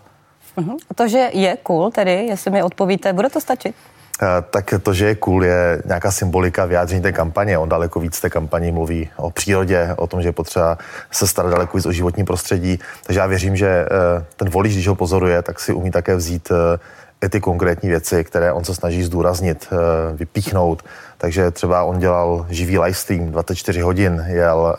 Uh-huh. 0.58 0.78
A 0.90 0.94
to, 0.94 1.08
že 1.08 1.30
je 1.34 1.58
cool, 1.64 1.92
tedy, 1.92 2.26
jestli 2.26 2.52
mi 2.52 2.64
odpovíte, 2.64 3.14
bude 3.14 3.30
to 3.30 3.42
stačit? 3.42 3.76
Eh, 4.22 4.44
tak 4.50 4.74
to, 4.84 4.94
že 4.94 5.06
je 5.06 5.16
cool, 5.16 5.46
je 5.46 5.82
nějaká 5.86 6.12
symbolika 6.12 6.66
vyjádření 6.66 7.02
té 7.02 7.12
kampaně. 7.12 7.58
On 7.58 7.70
daleko 7.70 8.00
víc 8.00 8.20
té 8.20 8.30
kampaní 8.30 8.72
mluví 8.72 9.10
o 9.18 9.32
přírodě, 9.32 9.94
o 9.98 10.08
tom, 10.08 10.22
že 10.22 10.28
je 10.28 10.32
potřeba 10.32 10.78
se 11.12 11.28
starat 11.28 11.50
daleko 11.50 11.78
víc 11.78 11.86
o 11.86 11.92
životní 11.92 12.24
prostředí. 12.24 12.80
Takže 13.06 13.20
já 13.20 13.26
věřím, 13.26 13.56
že 13.56 13.68
eh, 13.68 14.26
ten 14.36 14.50
volič, 14.50 14.74
když 14.74 14.88
ho 14.88 14.96
pozoruje, 14.96 15.42
tak 15.42 15.60
si 15.60 15.74
umí 15.74 15.92
také 15.92 16.16
vzít 16.16 16.52
eh, 16.52 16.80
i 17.26 17.30
ty 17.30 17.40
konkrétní 17.40 17.90
věci, 17.90 18.24
které 18.24 18.54
on 18.54 18.64
se 18.64 18.76
snaží 18.76 19.04
zdůraznit, 19.04 19.70
vypíchnout. 20.14 20.84
Takže 21.18 21.52
třeba 21.52 21.84
on 21.84 22.00
dělal 22.00 22.46
živý 22.50 22.80
livestream 22.80 23.32
24 23.32 23.82
hodin, 23.82 24.26
jel, 24.28 24.76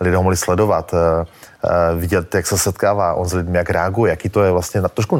lidé 0.00 0.16
ho 0.16 0.22
mohli 0.22 0.36
sledovat, 0.36 0.94
vidět, 1.96 2.34
jak 2.34 2.46
se 2.46 2.58
setkává 2.58 3.14
on 3.14 3.28
s 3.28 3.32
lidmi, 3.32 3.58
jak 3.58 3.70
reaguje, 3.70 4.10
jaký 4.10 4.28
to 4.28 4.42
je 4.42 4.50
vlastně, 4.50 4.82
trošku 4.82 5.18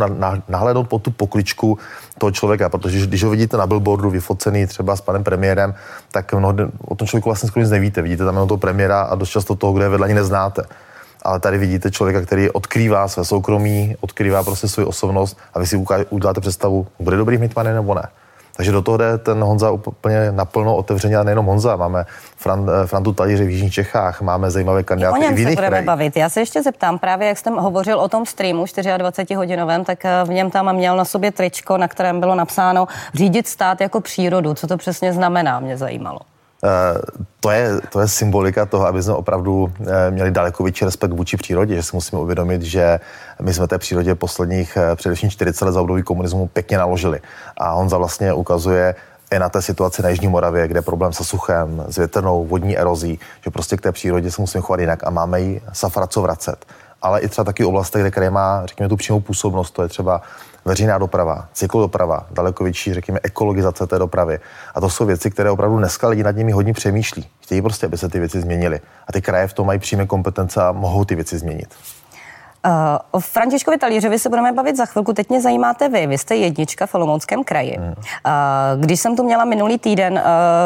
nahlédnout 0.49 0.89
po 0.89 0.99
tu 0.99 1.11
pokličku 1.11 1.79
toho 2.19 2.31
člověka, 2.31 2.69
protože 2.69 3.07
když 3.07 3.25
ho 3.25 3.31
vidíte 3.31 3.57
na 3.57 3.67
billboardu 3.67 4.11
vyfocený 4.11 4.67
třeba 4.67 4.97
s 4.97 5.01
panem 5.01 5.25
premiérem, 5.25 5.75
tak 6.11 6.33
mnohdy 6.33 6.65
o 6.85 6.95
tom 6.95 7.09
člověku 7.09 7.29
vlastně 7.29 7.49
skoro 7.49 7.63
nic 7.63 7.71
nevíte. 7.71 8.03
Vidíte 8.03 8.25
tam 8.25 8.35
jenom 8.35 8.49
toho 8.49 8.59
premiéra 8.59 9.03
a 9.03 9.15
dost 9.15 9.31
často 9.31 9.55
toho, 9.55 9.73
kde 9.73 9.85
je 9.85 9.89
vedle 9.89 10.05
ani 10.05 10.15
neznáte. 10.15 10.63
Ale 11.23 11.41
tady 11.41 11.59
vidíte 11.59 11.91
člověka, 11.91 12.21
který 12.21 12.51
odkrývá 12.51 13.09
své 13.09 13.25
soukromí, 13.25 13.97
odkrývá 14.01 14.43
prostě 14.43 14.69
svou 14.69 14.85
osobnost 14.85 15.39
a 15.55 15.59
vy 15.59 15.67
si 15.67 15.85
uděláte 16.11 16.41
představu, 16.41 16.87
bude 17.01 17.17
dobrý 17.17 17.39
hitman 17.39 17.67
nebo 17.67 17.95
ne. 17.95 18.09
Takže 18.57 18.73
do 18.73 18.83
toho 18.83 18.97
jde 18.97 19.19
ten 19.19 19.41
Honza 19.43 19.71
úplně 19.71 20.33
naplno 20.33 20.77
otevřeně 20.77 21.17
a 21.17 21.23
nejenom 21.23 21.47
Honza. 21.47 21.77
Máme 21.77 22.05
Fran, 22.37 22.71
eh, 22.71 22.87
Frantu 22.87 23.13
Talíře 23.13 23.45
v 23.45 23.51
Jižních 23.51 23.73
Čechách, 23.73 24.21
máme 24.21 24.51
zajímavé 24.51 24.83
kandidáty 24.83 25.25
i 25.25 25.35
v 25.35 25.39
jiných 25.39 25.55
se 25.55 25.63
budeme 25.63 25.83
bavit. 25.83 26.17
Já 26.17 26.29
se 26.29 26.41
ještě 26.41 26.63
zeptám, 26.63 26.99
právě 26.99 27.29
jak 27.29 27.39
jsem 27.39 27.57
hovořil 27.57 28.01
o 28.01 28.09
tom 28.09 28.27
streamu 28.27 28.65
24-hodinovém, 28.65 29.85
tak 29.85 30.05
eh, 30.05 30.25
v 30.25 30.29
něm 30.29 30.51
tam 30.51 30.77
měl 30.77 30.97
na 30.97 31.05
sobě 31.05 31.33
tričko, 31.33 31.79
na 31.79 31.89
kterém 31.89 32.21
bylo 32.21 32.35
napsáno 32.35 32.89
řídit 33.15 33.49
stát 33.49 33.81
jako 33.81 34.01
přírodu. 34.01 34.55
Co 34.55 34.67
to 34.67 34.77
přesně 34.77 35.13
znamená, 35.13 35.61
mě 35.61 35.77
zajímalo. 35.77 36.21
Eh, 36.65 36.69
to 37.41 37.51
je, 37.51 37.81
to 37.93 38.01
je 38.01 38.09
symbolika 38.09 38.67
toho, 38.67 38.87
aby 38.87 39.03
jsme 39.03 39.15
opravdu 39.15 39.73
měli 40.11 40.31
daleko 40.31 40.63
větší 40.63 40.85
respekt 40.85 41.13
vůči 41.13 41.37
přírodě, 41.37 41.77
že 41.77 41.83
si 41.83 41.97
musíme 41.97 42.23
uvědomit, 42.23 42.63
že 42.63 43.01
my 43.41 43.55
jsme 43.55 43.69
té 43.69 43.79
přírodě 43.79 44.15
posledních 44.15 44.77
eh, 44.77 44.97
především 44.97 45.31
40 45.31 45.65
let 45.65 45.73
za 45.73 45.81
období 45.81 46.03
komunismu 46.03 46.47
pěkně 46.47 46.79
naložili. 46.79 47.21
A 47.57 47.71
Honza 47.71 47.99
vlastně 47.99 48.33
ukazuje, 48.33 48.95
i 49.31 49.39
na 49.39 49.49
té 49.49 49.63
situaci 49.63 50.03
na 50.03 50.09
Jižní 50.09 50.29
Moravě, 50.29 50.69
kde 50.69 50.79
je 50.79 50.83
problém 50.83 51.13
se 51.13 51.25
suchem, 51.25 51.85
s 51.89 51.97
větrnou, 51.97 52.47
vodní 52.47 52.79
erozí, 52.79 53.21
že 53.45 53.51
prostě 53.51 53.77
k 53.77 53.81
té 53.81 53.93
přírodě 53.93 54.31
se 54.31 54.41
musíme 54.41 54.63
chovat 54.63 54.81
jinak 54.81 55.07
a 55.07 55.11
máme 55.11 55.41
jí 55.41 55.61
safra 55.73 56.07
co 56.07 56.23
vracet. 56.23 56.67
Ale 57.03 57.21
i 57.21 57.29
třeba 57.29 57.45
taky 57.45 57.65
oblasti, 57.65 58.01
kde 58.01 58.11
kraje 58.11 58.31
má, 58.31 58.67
řekněme, 58.67 58.89
tu 58.89 58.97
přímou 58.97 59.21
působnost, 59.21 59.71
to 59.71 59.83
je 59.83 59.89
třeba 59.89 60.23
veřejná 60.65 60.99
doprava, 60.99 61.49
cyklodoprava, 61.53 62.27
daleko 62.31 62.65
větší, 62.65 62.95
řekněme, 62.95 63.21
ekologizace 63.23 63.87
té 63.87 63.99
dopravy. 63.99 64.41
A 64.75 64.81
to 64.81 64.91
jsou 64.91 65.07
věci, 65.07 65.31
které 65.31 65.51
opravdu 65.51 65.79
dneska 65.79 66.09
lidi 66.09 66.23
nad 66.23 66.37
nimi 66.37 66.53
hodně 66.53 66.73
přemýšlí. 66.73 67.29
Chtějí 67.41 67.63
prostě, 67.63 67.87
aby 67.87 67.99
se 67.99 68.09
ty 68.09 68.19
věci 68.19 68.41
změnily. 68.41 68.81
A 69.09 69.13
ty 69.13 69.23
kraje 69.23 69.47
v 69.47 69.53
tom 69.53 69.67
mají 69.67 69.79
přímé 69.79 70.07
kompetence 70.07 70.63
a 70.63 70.73
mohou 70.73 71.05
ty 71.05 71.15
věci 71.15 71.39
změnit. 71.39 71.75
Uh, 72.67 72.73
o 73.11 73.21
Františkovi 73.21 73.79
Talířovi 73.79 74.19
se 74.19 74.29
budeme 74.29 74.53
bavit 74.53 74.77
za 74.77 74.87
chvilku. 74.87 75.13
Teď 75.13 75.29
mě 75.29 75.41
zajímáte 75.41 75.89
vy. 75.89 76.07
Vy 76.07 76.19
jste 76.19 76.37
jednička 76.37 76.87
v 76.87 76.95
Olomouckém 76.95 77.45
kraji. 77.45 77.79
Uh, 77.79 77.95
když 78.81 79.01
jsem 79.01 79.17
tu 79.17 79.25
měla 79.25 79.45
minulý 79.45 79.79
týden 79.79 80.13
uh, 80.13 80.21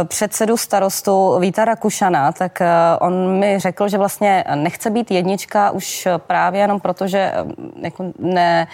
předsedu 0.04 0.56
starostu 0.56 1.38
Víta 1.38 1.64
Rakušana, 1.64 2.32
tak 2.32 2.62
on 3.00 3.38
mi 3.38 3.58
řekl, 3.58 3.88
že 3.88 3.98
vlastně 3.98 4.44
nechce 4.54 4.90
být 4.90 5.10
jednička 5.10 5.70
už 5.70 6.08
právě 6.16 6.60
jenom 6.60 6.80
proto, 6.80 7.06
že, 7.06 7.32
jako 7.76 8.04
ne, 8.18 8.66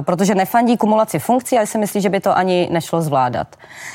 protože 0.00 0.34
nefandí 0.34 0.76
kumulaci 0.76 1.18
funkcí, 1.18 1.56
ale 1.56 1.66
si 1.66 1.78
myslí, 1.78 2.00
že 2.00 2.08
by 2.08 2.20
to 2.20 2.36
ani 2.36 2.68
nešlo 2.72 3.02
zvládat. 3.02 3.46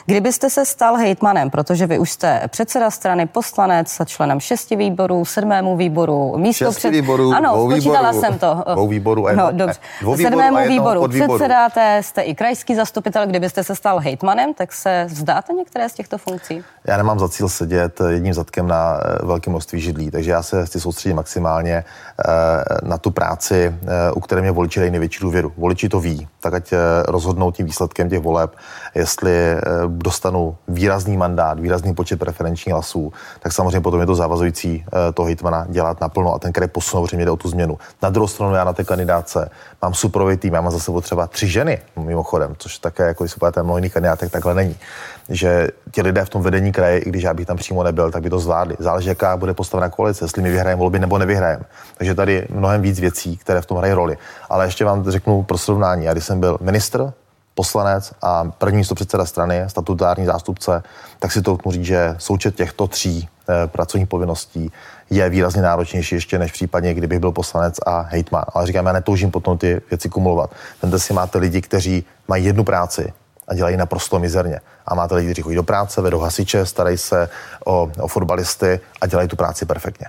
Kdybyste 0.05 0.49
se 0.49 0.65
stal 0.65 0.95
hejtmanem, 0.95 1.49
protože 1.49 1.87
vy 1.87 1.99
už 1.99 2.11
jste 2.11 2.41
předseda 2.47 2.91
strany, 2.91 3.25
poslanec, 3.25 4.01
členem 4.05 4.39
šesti 4.39 4.75
výborů, 4.75 5.25
sedmému 5.25 5.77
výboru, 5.77 6.37
místo 6.37 6.71
před... 6.71 6.89
výborů, 6.89 7.33
Ano, 7.33 7.67
počítala 7.67 8.13
jsem 8.13 8.39
to 8.39 8.50
Jo, 8.51 8.73
dvou 8.73 8.87
výborů 8.87 9.27
a 9.27 9.31
no, 9.31 9.47
dobře. 9.51 9.79
Dvou 10.01 10.15
výborů 10.15 10.31
Sedmému 10.31 10.57
a 10.57 10.61
výboru 10.61 11.07
předsedáte, 11.07 12.01
jste 12.03 12.21
i 12.21 12.35
krajský 12.35 12.75
zastupitel, 12.75 13.27
kdybyste 13.27 13.63
se 13.63 13.75
stal 13.75 13.99
hejtmanem, 13.99 14.53
tak 14.53 14.73
se 14.73 15.05
vzdáte 15.09 15.53
některé 15.53 15.89
z 15.89 15.93
těchto 15.93 16.17
funkcí? 16.17 16.63
Já 16.87 16.97
nemám 16.97 17.19
za 17.19 17.29
cíl 17.29 17.49
sedět 17.49 18.01
jedním 18.09 18.33
zadkem 18.33 18.67
na 18.67 18.99
eh, 19.03 19.25
velkém 19.25 19.51
množství 19.53 19.81
židlí, 19.81 20.11
takže 20.11 20.31
já 20.31 20.43
se 20.43 20.65
chci 20.65 20.79
soustředit 20.79 21.13
maximálně 21.13 21.73
eh, 21.73 22.23
na 22.83 22.97
tu 22.97 23.11
práci, 23.11 23.75
u 24.15 24.19
které 24.19 24.41
mě 24.41 24.51
voliči 24.51 24.79
dají 24.79 24.91
největší 24.91 25.19
důvěru. 25.21 25.53
Voliči 25.57 25.89
to 25.89 25.99
ví, 25.99 26.27
tak 26.39 26.53
ať 26.53 26.73
rozhodnou 27.05 27.51
tím 27.51 27.65
výsledkem 27.65 28.09
těch 28.09 28.19
voleb, 28.19 28.55
jestli 28.95 29.31
dostanu 29.87 30.57
výrazný 30.67 31.17
mandát, 31.17 31.59
výrazný 31.59 31.93
počet 31.93 32.19
preferenčních 32.19 32.73
hlasů, 32.73 33.13
tak 33.39 33.51
samozřejmě 33.51 33.81
potom 33.81 33.99
je 33.99 34.05
to 34.05 34.15
zavazující 34.15 34.85
toho 35.13 35.25
hejtmana 35.25 35.65
dělat 35.69 36.01
naplno 36.01 36.33
a 36.33 36.39
ten 36.39 36.51
kraj 36.51 36.67
posunout, 36.67 37.09
že 37.09 37.17
jde 37.17 37.31
o 37.31 37.37
tu 37.37 37.49
změnu. 37.49 37.77
Na 38.01 38.09
druhou 38.09 38.27
stranu 38.27 38.40
já 38.49 38.63
na 38.63 38.73
té 38.73 38.83
kandidáce 38.83 39.49
mám 39.81 39.93
superový 39.93 40.37
tým, 40.37 40.53
já 40.53 40.61
mám 40.61 40.71
za 40.71 40.79
sebou 40.79 41.01
třeba 41.01 41.27
tři 41.27 41.47
ženy 41.47 41.81
mimochodem, 41.95 42.55
což 42.57 42.77
také, 42.77 43.03
jako 43.03 43.23
když 43.23 43.31
se 43.31 43.39
podíváte 43.39 43.63
mnoho 43.63 43.77
jiných 43.77 43.93
kandidátek, 43.93 44.31
takhle 44.31 44.53
není. 44.55 44.75
Že 45.29 45.67
ti 45.91 46.01
lidé 46.01 46.25
v 46.25 46.29
tom 46.29 46.41
vedení 46.41 46.71
kraje, 46.71 46.99
i 46.99 47.09
když 47.09 47.23
já 47.23 47.33
bych 47.33 47.47
tam 47.47 47.57
přímo 47.57 47.83
nebyl, 47.83 48.11
tak 48.11 48.23
by 48.23 48.29
to 48.29 48.39
zvládli. 48.39 48.75
Záleží, 48.79 49.09
jaká 49.09 49.37
bude 49.37 49.53
postavena 49.53 49.89
koalice, 49.89 50.25
jestli 50.25 50.41
my 50.41 50.51
vyhrajeme 50.51 50.79
volby 50.79 50.99
nebo 50.99 51.17
nevyhrajeme. 51.17 51.63
Takže 51.97 52.15
tady 52.15 52.47
mnohem 52.49 52.81
víc 52.81 52.99
věcí, 52.99 53.37
které 53.37 53.61
v 53.61 53.65
tom 53.65 53.77
hrají 53.77 53.93
roli. 53.93 54.17
Ale 54.49 54.65
ještě 54.65 54.85
vám 54.85 55.11
řeknu 55.11 55.43
pro 55.43 55.57
srovnání. 55.57 56.05
Já 56.05 56.11
když 56.11 56.25
jsem 56.25 56.39
byl 56.39 56.57
ministr, 56.61 57.13
poslanec 57.55 58.13
a 58.21 58.43
první 58.43 58.77
místo 58.77 58.95
předseda 58.95 59.25
strany, 59.25 59.63
statutární 59.67 60.25
zástupce, 60.25 60.83
tak 61.19 61.31
si 61.31 61.41
to 61.41 61.57
říct, 61.69 61.85
že 61.85 62.15
součet 62.17 62.55
těchto 62.55 62.87
tří 62.87 63.29
pracovních 63.65 64.07
povinností 64.07 64.71
je 65.09 65.29
výrazně 65.29 65.61
náročnější 65.61 66.15
ještě 66.15 66.39
než 66.39 66.51
případně, 66.51 66.93
kdybych 66.93 67.19
byl 67.19 67.31
poslanec 67.31 67.75
a 67.85 68.01
hejtman. 68.01 68.43
Ale 68.53 68.67
říkám, 68.67 68.85
já 68.85 68.93
netoužím 68.93 69.31
potom 69.31 69.57
ty 69.57 69.81
věci 69.89 70.09
kumulovat. 70.09 70.51
Vemte 70.81 70.99
si, 70.99 71.13
máte 71.13 71.37
lidi, 71.37 71.61
kteří 71.61 72.05
mají 72.27 72.45
jednu 72.45 72.63
práci 72.63 73.13
a 73.47 73.53
dělají 73.53 73.77
naprosto 73.77 74.19
mizerně. 74.19 74.59
A 74.85 74.95
máte 74.95 75.15
lidi, 75.15 75.27
kteří 75.27 75.41
chodí 75.41 75.55
do 75.55 75.63
práce, 75.63 76.01
vedou 76.01 76.19
hasiče, 76.19 76.65
starají 76.65 76.97
se 76.97 77.29
o, 77.65 77.91
o 77.99 78.07
fotbalisty 78.07 78.79
a 79.01 79.07
dělají 79.07 79.27
tu 79.27 79.35
práci 79.35 79.65
perfektně. 79.65 80.07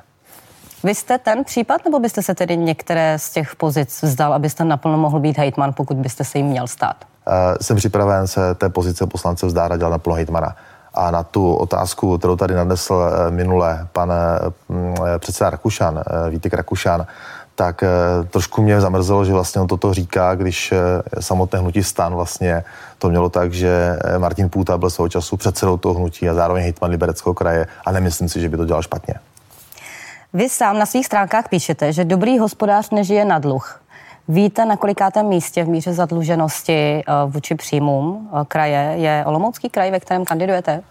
Vy 0.85 0.95
jste 0.95 1.19
ten 1.19 1.45
případ, 1.45 1.85
nebo 1.85 2.01
byste 2.01 2.23
se 2.23 2.35
tedy 2.35 2.57
některé 2.57 3.19
z 3.19 3.31
těch 3.31 3.57
pozic 3.57 4.03
vzdal, 4.03 4.35
abyste 4.35 4.65
naplno 4.65 4.99
mohl 4.99 5.21
být 5.21 5.39
hejtman, 5.39 5.73
pokud 5.73 5.97
byste 5.97 6.25
se 6.25 6.39
jim 6.39 6.47
měl 6.47 6.67
stát? 6.67 6.97
Uh, 7.27 7.35
jsem 7.61 7.77
připraven 7.77 8.27
se 8.27 8.55
té 8.55 8.69
pozice 8.69 9.07
poslance 9.07 9.47
vzdát 9.47 9.73
a 9.73 9.77
dělat 9.77 9.91
naplno 9.91 10.17
hejtmana. 10.17 10.57
A 10.95 11.11
na 11.11 11.23
tu 11.23 11.55
otázku, 11.55 12.19
kterou 12.19 12.37
tady 12.37 12.55
nadnesl 12.55 12.95
eh, 12.95 13.31
minule 13.31 13.89
pan 13.93 14.13
mm, 14.69 14.95
eh, 15.07 15.19
předseda 15.19 15.51
Rakušan, 15.51 15.99
eh, 16.07 16.31
Vítek 16.31 16.55
Rakušan, 16.55 17.07
tak 17.55 17.85
trošku 18.31 18.63
mě 18.63 18.81
zamrzelo, 18.81 19.25
že 19.25 19.33
vlastně 19.33 19.61
on 19.61 19.67
toto 19.67 19.95
říká, 19.95 20.35
když 20.35 20.75
samotné 21.21 21.59
hnutí 21.59 21.83
stan 21.83 22.15
vlastně 22.15 22.65
to 22.99 23.09
mělo 23.09 23.29
tak, 23.29 23.53
že 23.53 23.99
Martin 24.19 24.49
Půta 24.49 24.79
byl 24.79 24.91
svého 24.91 25.09
času 25.09 25.37
předsedou 25.37 25.77
toho 25.77 25.95
hnutí 25.95 26.29
a 26.29 26.35
zároveň 26.35 26.63
hejtman 26.63 26.91
Libereckého 26.91 27.35
kraje 27.35 27.67
a 27.87 27.93
nemyslím 27.93 28.29
si, 28.29 28.41
že 28.41 28.49
by 28.49 28.57
to 28.57 28.65
dělal 28.65 28.83
špatně. 28.83 29.15
Vy 30.33 30.49
sám 30.49 30.79
na 30.79 30.87
svých 30.87 31.07
stránkách 31.07 31.49
píšete, 31.49 31.93
že 31.93 32.05
dobrý 32.05 32.39
hospodář 32.39 32.91
nežije 32.91 33.25
na 33.25 33.39
dluh. 33.39 33.81
Víte, 34.29 34.65
na 34.65 34.77
kolikátém 34.77 35.27
místě 35.27 35.65
v 35.65 35.69
míře 35.69 35.93
zadluženosti 35.93 36.73
eh, 36.73 37.03
vůči 37.27 37.55
příjmům 37.55 38.31
eh, 38.33 38.45
kraje 38.49 38.95
je 38.97 39.25
Olomoucký 39.27 39.71
kraj, 39.71 39.91
ve 39.91 40.01
kterém 40.01 40.25
kandidujete? 40.25 40.83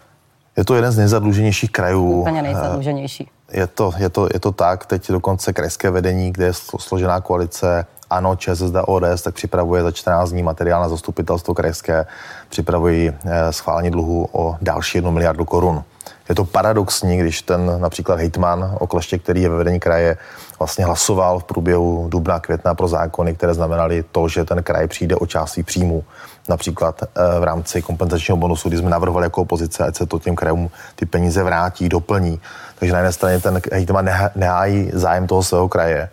Je 0.56 0.64
to 0.64 0.74
jeden 0.74 0.92
z 0.92 0.96
nejzadluženějších 0.96 1.70
krajů. 1.70 2.20
Úplně 2.20 2.42
nejzadluženější. 2.42 3.30
Eh, 3.48 3.60
je 3.60 3.66
to, 3.66 3.92
je, 3.98 4.08
to, 4.08 4.28
je 4.34 4.40
to 4.40 4.52
tak, 4.52 4.86
teď 4.86 5.08
dokonce 5.08 5.52
krajské 5.52 5.90
vedení, 5.90 6.32
kde 6.32 6.44
je 6.44 6.52
složená 6.78 7.20
koalice, 7.20 7.86
ano, 8.10 8.36
ČSSD 8.36 8.74
ODS, 8.86 9.22
tak 9.22 9.34
připravuje 9.34 9.82
za 9.82 9.90
14 9.90 10.30
dní 10.30 10.42
materiál 10.42 10.82
na 10.82 10.88
zastupitelstvo 10.88 11.54
krajské, 11.54 12.06
připravují 12.48 13.12
schválení 13.50 13.90
dluhu 13.90 14.28
o 14.32 14.56
další 14.62 14.98
jednu 14.98 15.10
miliardu 15.10 15.44
korun. 15.44 15.84
Je 16.28 16.34
to 16.34 16.44
paradoxní, 16.44 17.18
když 17.18 17.42
ten 17.42 17.80
například 17.80 18.18
hejtman 18.18 18.76
Okleště, 18.80 19.18
který 19.18 19.42
je 19.42 19.48
ve 19.48 19.56
vedení 19.56 19.80
kraje, 19.80 20.16
vlastně 20.58 20.84
hlasoval 20.84 21.38
v 21.38 21.44
průběhu 21.44 22.06
dubna, 22.08 22.40
května 22.40 22.74
pro 22.74 22.88
zákony, 22.88 23.34
které 23.34 23.54
znamenaly 23.54 24.04
to, 24.12 24.28
že 24.28 24.44
ten 24.44 24.62
kraj 24.62 24.86
přijde 24.86 25.16
o 25.16 25.26
část 25.26 25.52
svých 25.52 25.66
příjmů. 25.66 26.04
Například 26.48 27.02
eh, 27.02 27.40
v 27.40 27.44
rámci 27.44 27.82
kompenzačního 27.82 28.36
bonusu, 28.36 28.68
kdy 28.68 28.78
jsme 28.78 28.90
navrhovali 28.90 29.26
jako 29.26 29.42
opozice, 29.42 29.84
ať 29.84 29.96
se 29.96 30.06
to 30.06 30.18
těm 30.18 30.36
krajům 30.36 30.70
ty 30.94 31.06
peníze 31.06 31.42
vrátí, 31.42 31.88
doplní. 31.88 32.40
Takže 32.78 32.92
na 32.92 32.98
jedné 32.98 33.12
straně 33.12 33.40
ten 33.40 33.60
hejtman 33.72 34.10
nehájí 34.34 34.90
zájem 34.92 35.26
toho 35.26 35.42
svého 35.42 35.68
kraje 35.68 36.08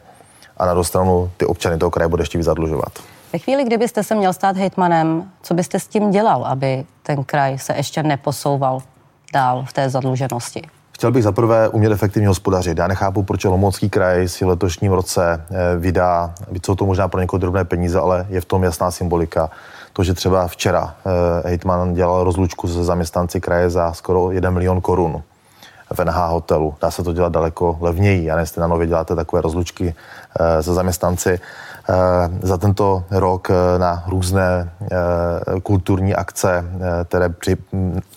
a 0.58 0.66
na 0.66 0.72
druhou 0.72 0.84
stranu 0.84 1.32
ty 1.38 1.46
občany 1.46 1.78
toho 1.78 1.92
kraje 1.92 2.08
bude 2.08 2.22
ještě 2.22 2.38
víc 2.38 2.46
zadlužovat. 2.46 3.00
Ve 3.34 3.40
chvíli, 3.40 3.64
kdybyste 3.64 4.04
se 4.04 4.16
měl 4.16 4.34
stát 4.34 4.58
hejtmanem, 4.58 5.32
co 5.42 5.54
byste 5.54 5.80
s 5.80 5.88
tím 5.88 6.12
dělal, 6.12 6.46
aby 6.46 6.86
ten 7.04 7.24
kraj 7.24 7.58
se 7.58 7.74
ještě 7.74 8.04
neposouval 8.04 8.82
dál 9.34 9.66
v 9.68 9.74
té 9.74 9.90
zadluženosti? 9.90 10.62
Chtěl 10.92 11.12
bych 11.12 11.24
zaprvé 11.24 11.70
umět 11.70 11.92
efektivně 11.92 12.28
hospodařit. 12.28 12.78
Já 12.78 12.88
nechápu, 12.88 13.24
proč 13.24 13.44
Lomocký 13.44 13.90
kraj 13.90 14.28
si 14.28 14.46
letošním 14.46 14.92
roce 14.92 15.46
eh, 15.52 15.80
vydá, 15.80 16.34
jsou 16.66 16.76
to 16.76 16.86
možná 16.86 17.08
pro 17.08 17.22
někoho 17.22 17.38
drobné 17.38 17.66
peníze, 17.66 18.00
ale 18.00 18.26
je 18.30 18.42
v 18.42 18.46
tom 18.46 18.64
jasná 18.64 18.92
symbolika. 18.92 19.50
To, 19.94 20.04
že 20.04 20.14
třeba 20.14 20.48
včera 20.48 20.96
eh, 21.06 21.48
Hejtman 21.50 21.94
dělal 21.94 22.24
rozlučku 22.24 22.68
se 22.68 22.84
zaměstnanci 22.84 23.42
kraje 23.42 23.70
za 23.70 23.94
skoro 23.94 24.32
1 24.32 24.50
milion 24.50 24.82
korun 24.82 25.24
v 25.94 26.06
NH 26.06 26.16
hotelu. 26.16 26.76
Dá 26.82 26.92
se 26.92 27.04
to 27.04 27.14
dělat 27.14 27.32
daleko 27.32 27.78
levněji. 27.82 28.26
Já 28.26 28.40
jestli 28.40 28.62
na 28.62 28.68
nově 28.68 28.88
děláte 28.88 29.16
takové 29.16 29.42
rozlučky 29.42 29.96
eh, 30.40 30.64
se 30.64 30.74
zaměstnanci. 30.74 31.40
Eh, 31.90 31.94
za 32.42 32.58
tento 32.58 33.04
rok 33.12 33.50
eh, 33.50 33.80
na 33.80 34.04
různé 34.08 34.70
kulturní 35.64 36.16
akce, 36.16 36.66
které 37.04 37.30
při 37.30 37.58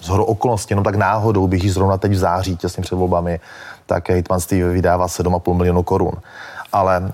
zhoru 0.03 0.25
okolností, 0.25 0.73
jenom 0.73 0.85
tak 0.85 0.95
náhodou 0.95 1.47
běží 1.47 1.71
zrovna 1.71 1.99
teď 1.99 2.13
v 2.13 2.17
září, 2.17 2.57
těsně 2.57 2.83
před 2.83 2.95
volbami, 2.95 3.41
tak 3.87 4.11
hejtmanství 4.11 4.63
vydává 4.63 5.07
7,5 5.07 5.55
milionu 5.55 5.83
korun 5.83 6.13
ale 6.73 7.11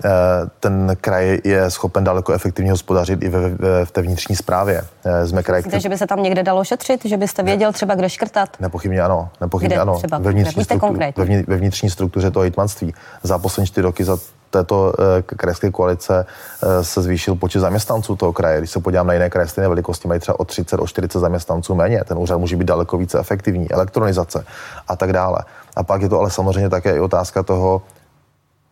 ten 0.59 0.97
kraj 1.01 1.39
je 1.43 1.71
schopen 1.71 2.03
daleko 2.03 2.33
efektivně 2.33 2.71
hospodařit 2.71 3.23
i 3.23 3.29
ve, 3.29 3.49
ve, 3.49 3.85
v 3.85 3.91
té 3.91 4.01
vnitřní 4.01 4.35
správě. 4.35 4.81
Jsme 5.25 5.43
kraj, 5.43 5.57
Myslíte, 5.57 5.69
který... 5.69 5.81
že 5.81 5.89
by 5.89 5.97
se 5.97 6.07
tam 6.07 6.23
někde 6.23 6.43
dalo 6.43 6.63
šetřit? 6.63 7.05
Že 7.05 7.17
byste 7.17 7.43
věděl 7.43 7.69
ne. 7.69 7.73
třeba, 7.73 7.95
kde 7.95 8.09
škrtat? 8.09 8.49
Nepochybně 8.59 9.01
ano. 9.01 9.29
Nepochybně 9.41 9.75
kde 9.75 9.81
ano. 9.81 9.97
Třeba? 9.97 10.17
Ve 10.17 10.31
vnitřní, 10.31 10.63
struktu, 10.63 10.93
ve, 10.93 11.43
ve 11.47 11.57
vnitřní 11.57 11.89
struktuře 11.89 12.31
toho 12.31 12.41
hejtmanství 12.41 12.93
za 13.23 13.37
poslední 13.37 13.67
čtyři 13.67 13.81
roky 13.81 14.03
za 14.03 14.17
této 14.49 14.93
eh, 14.99 15.21
krajské 15.21 15.71
koalice 15.71 16.25
eh, 16.63 16.83
se 16.83 17.01
zvýšil 17.01 17.35
počet 17.35 17.59
zaměstnanců 17.59 18.15
toho 18.15 18.33
kraje. 18.33 18.57
Když 18.57 18.71
se 18.71 18.79
podívám 18.79 19.07
na 19.07 19.13
jiné 19.13 19.29
kraje 19.29 19.47
stejné 19.47 19.67
velikosti, 19.67 20.07
mají 20.07 20.19
třeba 20.19 20.39
o 20.39 20.45
30, 20.45 20.79
o 20.79 20.87
40 20.87 21.19
zaměstnanců 21.19 21.75
méně. 21.75 22.03
Ten 22.03 22.17
úřad 22.17 22.37
může 22.37 22.55
být 22.55 22.65
daleko 22.65 22.97
více 22.97 23.19
efektivní, 23.19 23.71
elektronizace 23.71 24.45
a 24.87 24.95
tak 24.95 25.13
dále. 25.13 25.39
A 25.75 25.83
pak 25.83 26.01
je 26.01 26.09
to 26.09 26.19
ale 26.19 26.29
samozřejmě 26.29 26.69
také 26.69 26.95
i 26.95 26.99
otázka 26.99 27.43
toho, 27.43 27.81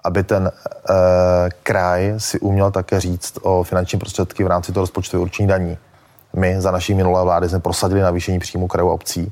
aby 0.08 0.24
ten 0.24 0.52
e, 0.52 0.52
kraj 1.64 2.14
si 2.18 2.40
uměl 2.40 2.72
také 2.72 3.00
říct 3.00 3.38
o 3.42 3.64
finanční 3.64 4.00
prostředky 4.00 4.44
v 4.44 4.48
rámci 4.48 4.72
toho 4.72 4.82
rozpočtového 4.82 5.24
určení 5.24 5.48
daní. 5.48 5.78
My 6.36 6.62
za 6.62 6.72
naší 6.72 6.94
minulé 6.94 7.24
vlády 7.24 7.50
jsme 7.50 7.60
prosadili 7.60 8.02
navýšení 8.02 8.40
příjmu 8.40 8.68
krajů 8.68 8.90
a 8.90 8.94
obcí. 8.94 9.32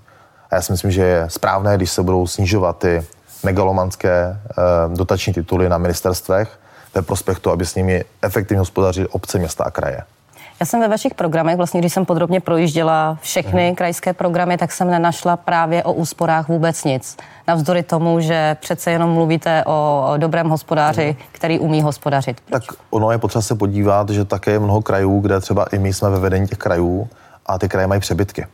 A 0.52 0.56
já 0.56 0.62
si 0.62 0.72
myslím, 0.72 0.92
že 0.92 1.02
je 1.02 1.26
správné, 1.30 1.78
když 1.78 1.92
se 1.92 2.04
budou 2.04 2.28
snižovat 2.28 2.78
ty 2.78 3.04
megalomanské 3.44 4.40
eh, 4.50 4.54
dotační 4.96 5.34
tituly 5.34 5.70
na 5.70 5.78
ministerstvech 5.78 6.60
ve 6.96 7.02
prospěch 7.02 7.40
toho, 7.40 7.54
aby 7.54 7.66
s 7.66 7.76
nimi 7.76 8.06
efektivně 8.22 8.60
hospodařili 8.60 9.08
obce, 9.08 9.38
města 9.38 9.64
a 9.64 9.72
kraje. 9.72 10.02
Já 10.60 10.66
jsem 10.66 10.80
ve 10.80 10.88
vašich 10.88 11.14
programech, 11.14 11.58
vlastně 11.58 11.80
když 11.80 11.94
jsem 11.94 12.06
podrobně 12.06 12.40
projížděla 12.40 13.18
všechny 13.22 13.66
hmm. 13.66 13.76
krajské 13.76 14.14
programy, 14.14 14.58
tak 14.58 14.72
jsem 14.72 14.92
nenašla 14.92 15.38
právě 15.38 15.84
o 15.84 15.94
úsporách 15.94 16.48
vůbec 16.48 16.84
nic. 16.84 17.18
Navzdory 17.48 17.84
tomu, 17.84 18.20
že 18.20 18.58
přece 18.60 18.92
jenom 18.92 19.10
mluvíte 19.10 19.64
o 19.66 20.14
dobrém 20.18 20.50
hospodáři, 20.50 21.06
hmm. 21.06 21.30
který 21.32 21.60
umí 21.60 21.82
hospodařit. 21.82 22.42
Proč? 22.42 22.68
Tak 22.68 22.78
ono 22.90 23.12
je 23.12 23.18
potřeba 23.18 23.42
se 23.42 23.56
podívat, 23.56 24.10
že 24.10 24.26
také 24.26 24.52
je 24.52 24.60
mnoho 24.60 24.82
krajů, 24.82 25.20
kde 25.20 25.40
třeba 25.40 25.66
i 25.66 25.80
my 25.80 25.94
jsme 25.94 26.10
ve 26.10 26.20
vedení 26.20 26.48
těch 26.48 26.58
krajů 26.58 27.10
a 27.46 27.60
ty 27.60 27.70
kraje 27.70 27.88
mají 27.88 28.02
přebytky. 28.02 28.48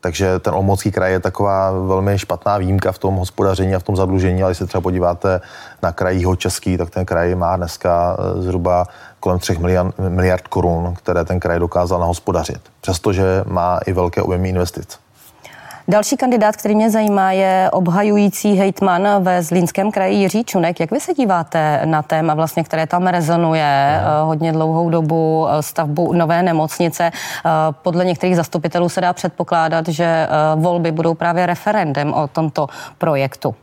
Takže 0.00 0.38
ten 0.38 0.54
Olomoucký 0.54 0.90
kraj 0.90 1.12
je 1.12 1.20
taková 1.20 1.70
velmi 1.70 2.18
špatná 2.18 2.58
výjimka 2.58 2.92
v 2.92 2.98
tom 2.98 3.14
hospodaření 3.14 3.74
a 3.74 3.78
v 3.78 3.82
tom 3.82 3.96
zadlužení, 3.96 4.42
ale 4.42 4.50
když 4.50 4.58
se 4.58 4.66
třeba 4.66 4.80
podíváte 4.80 5.40
na 5.82 5.92
kraj 5.92 6.18
jeho 6.18 6.36
český, 6.36 6.76
tak 6.76 6.90
ten 6.90 7.04
kraj 7.04 7.34
má 7.34 7.56
dneska 7.56 8.16
eh, 8.18 8.42
zhruba 8.42 8.86
kolem 9.20 9.38
3 9.38 9.58
miliard, 9.58 9.98
miliard 9.98 10.48
korun, 10.48 10.94
které 10.94 11.24
ten 11.24 11.40
kraj 11.40 11.58
dokázal 11.58 12.00
nahospodařit. 12.00 12.60
Přestože 12.80 13.44
má 13.46 13.80
i 13.86 13.92
velké 13.92 14.22
objemy 14.22 14.48
investic. 14.48 14.98
Další 15.88 16.16
kandidát, 16.16 16.56
který 16.56 16.74
mě 16.74 16.90
zajímá, 16.90 17.32
je 17.32 17.70
obhajující 17.72 18.54
hejtman 18.54 19.22
ve 19.22 19.42
Zlínském 19.42 19.90
kraji 19.90 20.16
Jiří 20.16 20.44
Čunek. 20.44 20.80
Jak 20.80 20.90
vy 20.90 21.00
se 21.00 21.14
díváte 21.14 21.80
na 21.84 22.02
téma, 22.02 22.34
vlastně, 22.34 22.64
které 22.64 22.86
tam 22.86 23.06
rezonuje 23.06 24.00
no. 24.04 24.26
hodně 24.26 24.52
dlouhou 24.52 24.90
dobu, 24.90 25.46
eh, 25.48 25.62
stavbu 25.62 26.12
nové 26.12 26.42
nemocnice? 26.42 27.04
Eh, 27.04 27.50
podle 27.82 28.04
některých 28.04 28.36
zastupitelů 28.36 28.88
se 28.88 29.00
dá 29.00 29.12
předpokládat, 29.12 29.88
že 29.88 30.28
volby 30.56 30.92
budou 30.92 31.14
právě 31.14 31.46
referendem 31.46 32.14
o 32.14 32.28
tomto 32.28 32.66
projektu. 32.98 33.54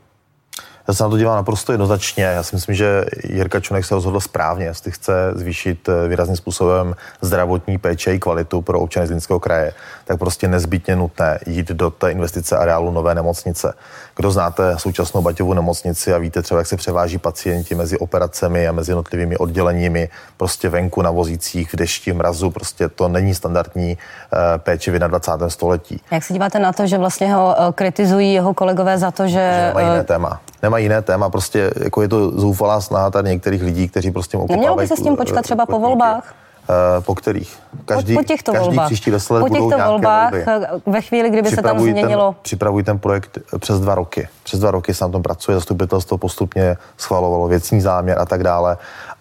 Já 0.88 0.94
se 0.94 1.04
na 1.04 1.10
to 1.10 1.18
dívám 1.18 1.36
naprosto 1.36 1.72
jednoznačně. 1.72 2.24
Já 2.24 2.44
si 2.44 2.56
myslím, 2.56 2.76
že 2.76 3.06
Jirka 3.24 3.60
Čunek 3.60 3.86
se 3.86 3.96
rozhodl 3.96 4.20
správně, 4.20 4.66
jestli 4.66 4.92
chce 4.92 5.32
zvýšit 5.36 5.90
eh, 5.90 6.08
výrazným 6.08 6.38
způsobem 6.38 6.96
zdravotní 7.22 7.78
péče 7.78 8.14
i 8.14 8.20
kvalitu 8.20 8.62
pro 8.62 8.80
občany 8.80 9.08
Zlínského 9.08 9.40
kraje, 9.40 9.74
tak 10.06 10.20
prostě 10.20 10.48
nezbytně 10.48 10.96
nutné 10.96 11.40
jít 11.46 11.68
do 11.68 11.90
té 11.90 12.12
investice 12.12 12.58
areálu 12.58 12.92
nové 12.92 13.16
nemocnice. 13.16 13.74
Kdo 14.16 14.32
znáte 14.32 14.80
současnou 14.80 15.22
Baťovu 15.22 15.54
nemocnici 15.54 16.14
a 16.14 16.18
víte 16.18 16.42
třeba, 16.42 16.60
jak 16.60 16.68
se 16.68 16.78
převáží 16.78 17.18
pacienti 17.18 17.76
mezi 17.76 17.98
operacemi 17.98 18.68
a 18.68 18.72
mezi 18.72 18.92
jednotlivými 18.92 19.38
odděleními, 19.38 20.10
prostě 20.38 20.70
venku 20.70 21.02
na 21.02 21.12
vozících, 21.12 21.74
v 21.74 21.76
dešti, 21.76 22.14
mrazu, 22.14 22.50
prostě 22.50 22.90
to 22.90 23.08
není 23.08 23.36
standardní 23.36 23.98
eh, 23.98 24.38
péče 24.58 24.92
v 24.92 25.00
21. 25.00 25.50
století. 25.50 26.02
Jak 26.12 26.24
se 26.24 26.34
díváte 26.34 26.60
na 26.60 26.74
to, 26.74 26.88
že 26.88 26.98
vlastně 26.98 27.34
ho 27.34 27.56
eh, 27.58 27.74
kritizují 27.74 28.34
jeho 28.34 28.54
kolegové 28.54 28.98
za 28.98 29.12
to, 29.12 29.24
že... 29.24 29.30
že 29.30 29.68
nemá 29.68 29.82
jiné 29.82 30.04
téma. 30.04 30.42
Nemá 30.78 30.84
jiné 30.84 31.02
téma, 31.02 31.30
prostě 31.30 31.72
jako 31.84 32.02
je 32.02 32.08
to 32.08 32.40
zoufalá 32.40 32.82
snaha 32.82 33.10
tady 33.10 33.30
některých 33.30 33.64
lidí, 33.64 33.90
kteří 33.90 34.12
prostě 34.12 34.38
Nemělo 34.50 34.76
by 34.76 34.88
se 34.88 34.98
s 34.98 35.02
tím 35.02 35.16
počkat 35.16 35.42
třeba 35.42 35.66
po 35.66 35.80
volbách? 35.80 36.36
Eh, 36.70 37.02
po 37.02 37.16
kterých? 37.16 37.60
Každý, 37.86 38.14
po, 38.14 38.20
po 38.20 38.24
těchto 38.24 38.52
každý 38.52 38.68
volbách. 38.68 38.86
příští 38.86 39.12
deset 39.12 39.34
let 39.34 39.40
po 39.40 39.50
těchto 39.50 39.78
volbách, 39.78 40.32
volby. 40.32 40.46
Eh, 40.48 40.92
ve 40.92 41.02
chvíli, 41.02 41.30
kdyby 41.30 41.50
se 41.50 41.62
tam 41.62 41.80
změnilo... 41.80 42.32
Ten, 42.32 42.42
připravují 42.42 42.84
ten 42.84 43.00
projekt 43.00 43.38
přes 43.60 43.80
dva 43.80 43.96
roky. 43.96 44.28
Přes 44.44 44.60
dva 44.60 44.72
roky 44.72 44.94
se 44.94 45.04
na 45.04 45.10
tom 45.12 45.24
pracuje, 45.24 45.56
zastupitelstvo 45.56 46.18
postupně 46.18 46.78
schvalovalo 46.98 47.48
věcní 47.48 47.82
záměr 47.82 48.20
a 48.20 48.26
tak 48.26 48.44
dále. 48.44 48.78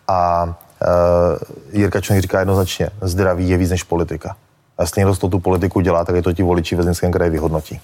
A 0.09 0.45
uh, 0.45 0.53
Jirka 1.73 2.01
Čonek 2.01 2.23
říká 2.23 2.39
jednoznačně, 2.39 2.91
zdraví 3.01 3.49
je 3.49 3.57
víc 3.57 3.71
než 3.71 3.83
politika. 3.83 4.37
A 4.79 4.83
jestli 4.83 5.01
někdo 5.01 5.29
tu 5.29 5.41
politiku 5.41 5.81
dělá, 5.81 6.05
tak 6.05 6.17
je 6.17 6.23
to 6.23 6.33
ti 6.33 6.43
voliči 6.43 6.77
ve 6.77 6.83
Zlínském 6.83 7.13
kraji 7.13 7.31
vyhodnotí. 7.31 7.81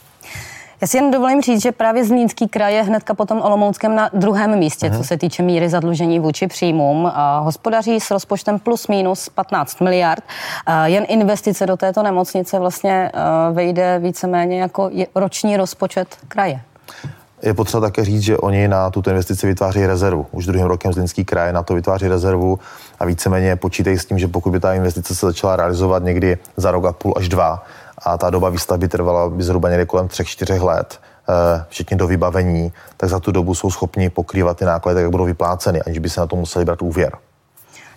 Já 0.82 0.88
si 0.88 0.96
jen 0.96 1.10
dovolím 1.10 1.40
říct, 1.40 1.62
že 1.62 1.72
právě 1.72 2.04
Zlínský 2.04 2.48
kraj 2.48 2.74
je 2.74 2.82
hnedka 2.82 3.14
potom 3.14 3.40
Olomouckém 3.42 3.96
na 3.96 4.10
druhém 4.12 4.58
místě, 4.58 4.88
uh-huh. 4.88 4.96
co 4.96 5.04
se 5.04 5.16
týče 5.16 5.42
míry 5.42 5.68
zadlužení 5.68 6.20
vůči 6.20 6.46
příjmům. 6.46 7.10
A 7.14 7.38
hospodaří 7.38 8.00
s 8.00 8.10
rozpočtem 8.10 8.58
plus 8.58 8.88
minus 8.88 9.28
15 9.28 9.80
miliard. 9.80 10.24
A 10.66 10.86
jen 10.86 11.04
investice 11.08 11.66
do 11.66 11.76
této 11.76 12.02
nemocnice 12.02 12.58
vlastně 12.58 13.10
vejde 13.52 13.98
víceméně 13.98 14.60
jako 14.60 14.90
roční 15.14 15.56
rozpočet 15.56 16.16
kraje. 16.28 16.60
Je 17.42 17.54
potřeba 17.54 17.80
také 17.80 18.04
říct, 18.04 18.22
že 18.22 18.38
oni 18.38 18.68
na 18.68 18.90
tuto 18.90 19.10
investici 19.10 19.46
vytváří 19.46 19.86
rezervu. 19.86 20.26
Už 20.32 20.46
druhým 20.46 20.66
rokem 20.66 20.92
Zlínský 20.92 21.24
kraj 21.24 21.52
na 21.52 21.62
to 21.62 21.74
vytváří 21.74 22.08
rezervu 22.08 22.58
a 23.00 23.04
víceméně 23.04 23.56
počítají 23.56 23.98
s 23.98 24.04
tím, 24.04 24.18
že 24.18 24.28
pokud 24.28 24.50
by 24.50 24.60
ta 24.60 24.74
investice 24.74 25.14
se 25.14 25.26
začala 25.26 25.56
realizovat 25.56 26.04
někdy 26.04 26.38
za 26.56 26.70
rok 26.70 26.84
a 26.84 26.92
půl 26.92 27.14
až 27.16 27.28
dva, 27.28 27.64
a 28.04 28.18
ta 28.18 28.30
doba 28.30 28.48
výstavby 28.48 28.88
trvala 28.88 29.28
by 29.28 29.42
zhruba 29.42 29.68
někde 29.68 29.86
kolem 29.86 30.08
3-4 30.08 30.62
let, 30.62 31.00
eh, 31.28 31.64
včetně 31.68 31.96
do 31.96 32.06
vybavení, 32.06 32.72
tak 32.96 33.10
za 33.10 33.20
tu 33.20 33.32
dobu 33.32 33.54
jsou 33.54 33.70
schopni 33.70 34.10
pokrývat 34.10 34.56
ty 34.56 34.64
náklady, 34.64 34.94
tak 34.94 35.02
jak 35.02 35.10
budou 35.10 35.24
vypláceny, 35.24 35.82
aniž 35.82 35.98
by 35.98 36.10
se 36.10 36.20
na 36.20 36.26
to 36.26 36.36
museli 36.36 36.64
brát 36.64 36.82
úvěr. 36.82 37.12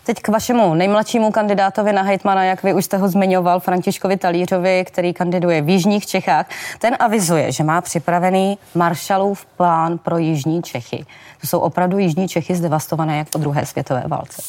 Teď 0.05 0.21
k 0.21 0.27
vašemu 0.27 0.73
nejmladšímu 0.73 1.31
kandidátovi 1.31 1.93
na 1.93 2.01
hejtmana, 2.01 2.43
jak 2.43 2.63
vy 2.63 2.73
už 2.73 2.85
jste 2.85 2.97
ho 2.97 3.09
zmiňoval, 3.09 3.59
Františkovi 3.59 4.17
Talířovi, 4.17 4.85
který 4.87 5.13
kandiduje 5.13 5.61
v 5.61 5.69
Jižních 5.69 6.05
Čechách. 6.05 6.45
Ten 6.79 6.95
avizuje, 6.99 7.51
že 7.51 7.63
má 7.63 7.81
připravený 7.81 8.57
Marshallův 8.75 9.45
plán 9.45 9.97
pro 9.97 10.17
Jižní 10.17 10.63
Čechy. 10.63 11.05
To 11.41 11.47
jsou 11.47 11.59
opravdu 11.59 11.97
Jižní 11.97 12.27
Čechy 12.27 12.55
zdevastované 12.55 13.17
jak 13.17 13.29
po 13.29 13.37
druhé 13.37 13.65
světové 13.65 14.03
válce 14.07 14.41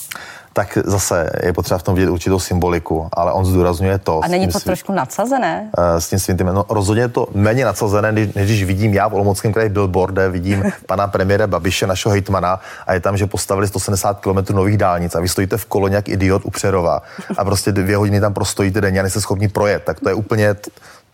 tak 0.57 0.79
zase 0.85 1.31
je 1.43 1.53
potřeba 1.53 1.79
v 1.79 1.83
tom 1.83 1.95
vidět 1.95 2.11
určitou 2.11 2.41
symboliku, 2.41 3.09
ale 3.13 3.33
on 3.33 3.45
zdůrazňuje 3.45 3.99
to. 3.99 4.21
A 4.25 4.29
není 4.29 4.47
to 4.47 4.61
svým, 4.61 4.65
trošku 4.65 4.93
nadsazené? 4.93 5.71
Uh, 5.79 6.01
s 6.01 6.09
tím 6.09 6.19
svým 6.19 6.37
no, 6.37 6.65
rozhodně 6.69 7.03
je 7.03 7.09
to 7.09 7.29
méně 7.35 7.65
nadsazené, 7.65 8.13
než, 8.13 8.35
než 8.35 8.47
když 8.47 8.65
vidím 8.65 8.95
já 8.95 9.09
v 9.09 9.15
Olomouckém 9.15 9.53
kraji 9.53 9.69
billboarde, 9.69 10.29
vidím 10.29 10.65
pana 10.87 11.07
premiéra 11.07 11.47
Babiše, 11.47 11.87
našeho 11.87 12.13
hejtmana, 12.13 12.61
a 12.87 12.95
je 12.95 13.01
tam, 13.01 13.17
že 13.17 13.27
postavili 13.27 13.69
170 13.69 14.21
km 14.21 14.55
nových 14.55 14.77
dálnic 14.77 15.15
a 15.15 15.21
vy 15.21 15.29
stojíte 15.29 15.57
v 15.57 15.65
koloně 15.65 15.97
jak 15.97 16.09
idiot 16.09 16.43
u 16.45 16.51
Přerova 16.51 17.03
a 17.39 17.45
prostě 17.45 17.73
dvě 17.73 17.97
hodiny 17.97 18.21
tam 18.21 18.35
prostojíte 18.35 18.81
denně 18.81 19.01
a 19.01 19.03
nejste 19.03 19.21
schopni 19.21 19.49
projet, 19.49 19.83
tak 19.85 20.01
to 20.01 20.09
je 20.09 20.15
úplně, 20.15 20.57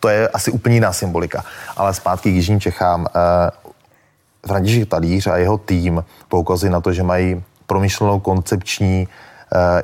to 0.00 0.08
je 0.08 0.28
asi 0.28 0.50
úplně 0.50 0.74
jiná 0.74 0.92
symbolika. 0.92 1.44
Ale 1.76 1.94
zpátky 1.94 2.32
k 2.32 2.34
Jižním 2.34 2.60
Čechám. 2.60 3.00
Uh, 3.00 3.06
František 4.46 4.88
Talíř 4.88 5.26
a 5.26 5.36
jeho 5.36 5.58
tým 5.58 6.04
poukazují 6.28 6.72
na 6.72 6.80
to, 6.80 6.92
že 6.92 7.02
mají 7.02 7.42
promyšlenou 7.66 8.20
koncepční 8.20 9.08
Eh, 9.08 9.08